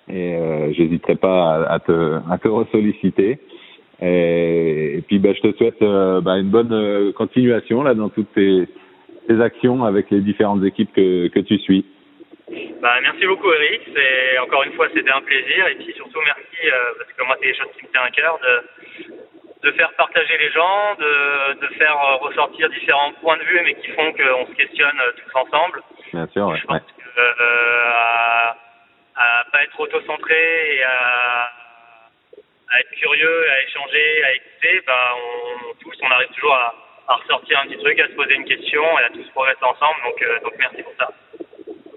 Et 0.09 0.35
euh, 0.35 0.73
j'hésiterai 0.73 1.15
pas 1.15 1.55
à, 1.55 1.75
à 1.75 1.79
te 1.79 2.21
à 2.29 2.39
te 2.39 2.49
ressolliciter. 2.49 3.39
Et, 4.03 4.99
et 4.99 5.03
puis, 5.03 5.19
ben, 5.19 5.35
je 5.35 5.41
te 5.41 5.57
souhaite 5.57 5.81
euh, 5.83 6.21
ben, 6.21 6.37
une 6.37 6.51
bonne 6.51 6.73
euh, 6.73 7.13
continuation 7.13 7.83
là 7.83 7.95
dans 7.95 8.11
toutes 8.11 8.33
tes, 8.35 8.69
tes 9.27 9.41
actions 9.41 9.85
avec 9.85 10.11
les 10.11 10.21
différentes 10.21 10.63
équipes 10.65 10.93
que 10.93 11.29
que 11.29 11.41
tu 11.41 11.59
suis. 11.59 11.85
Bah, 12.81 12.95
merci 13.03 13.27
beaucoup 13.27 13.51
Eric, 13.53 13.81
c'est 13.93 14.39
encore 14.39 14.63
une 14.63 14.73
fois 14.73 14.87
c'était 14.95 15.11
un 15.11 15.23
plaisir 15.23 15.67
et 15.67 15.75
puis 15.77 15.93
surtout 15.97 16.21
merci 16.25 16.69
euh, 16.69 16.93
parce 16.99 17.13
que 17.13 17.25
moi 17.25 17.37
c'est 17.41 17.49
des 17.49 17.55
choses 17.55 17.73
qui 17.77 17.87
me 17.87 17.91
tiennent 17.91 18.05
à 18.05 18.11
cœur 18.11 18.39
de 18.39 19.67
de 19.67 19.73
faire 19.73 19.93
partager 19.95 20.39
les 20.39 20.51
gens, 20.53 20.95
de, 20.99 21.61
de 21.61 21.67
faire 21.75 21.97
euh, 21.97 22.17
ressortir 22.17 22.69
différents 22.71 23.13
points 23.21 23.37
de 23.39 23.43
vue 23.43 23.61
mais 23.65 23.75
qui 23.75 23.89
font 23.89 24.13
qu'on 24.13 24.47
se 24.47 24.55
questionne 24.55 25.01
euh, 25.01 25.11
tous 25.17 25.39
ensemble. 25.39 25.83
Bien 26.13 26.27
sûr, 26.29 26.47
ouais. 26.47 26.59
Je 26.61 26.67
pense 26.67 26.81
que 26.83 27.21
euh, 27.21 27.91
à, 27.97 28.57
à 29.17 29.45
pas 29.51 29.65
être 29.65 29.81
auto-centré 29.81 30.77
et 30.77 30.83
à, 30.85 31.51
à 32.73 32.81
être 32.81 32.91
curieux, 32.91 33.51
à 33.51 33.63
échanger, 33.63 34.25
à 34.25 34.35
écouter, 34.35 34.83
bah 34.87 35.15
on, 35.17 35.75
tous 35.81 35.97
on 36.03 36.11
arrive 36.11 36.29
toujours 36.35 36.55
à, 36.55 36.75
à 37.09 37.15
ressortir 37.17 37.61
un 37.61 37.67
petit 37.69 37.79
truc, 37.79 37.99
à 38.01 38.09
se 38.09 38.13
poser 38.15 38.35
une 38.35 38.45
question 38.45 38.83
et 38.99 39.05
à 39.05 39.11
tous 39.11 39.29
progresser 39.31 39.65
ensemble. 39.65 40.01
Donc 40.05 40.23
euh, 40.23 40.41
donc 40.43 40.55
merci 40.59 40.83
pour 40.83 40.93
ça. 40.99 41.09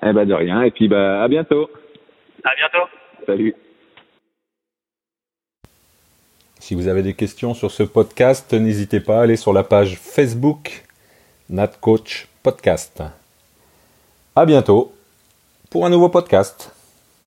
Eh 0.01 0.13
ben 0.13 0.25
de 0.25 0.33
rien. 0.33 0.61
Et 0.63 0.71
puis, 0.71 0.87
ben, 0.87 1.21
à 1.21 1.27
bientôt. 1.27 1.69
À 2.43 2.55
bientôt. 2.55 2.87
Salut. 3.25 3.53
Si 6.59 6.75
vous 6.75 6.87
avez 6.87 7.01
des 7.01 7.15
questions 7.15 7.53
sur 7.53 7.71
ce 7.71 7.83
podcast, 7.83 8.53
n'hésitez 8.53 8.99
pas 8.99 9.19
à 9.19 9.23
aller 9.23 9.35
sur 9.35 9.53
la 9.53 9.63
page 9.63 9.97
Facebook 9.97 10.83
NatCoach 11.49 12.27
Podcast. 12.43 13.01
À 14.35 14.45
bientôt 14.45 14.93
pour 15.69 15.85
un 15.85 15.89
nouveau 15.89 16.09
podcast. 16.09 16.78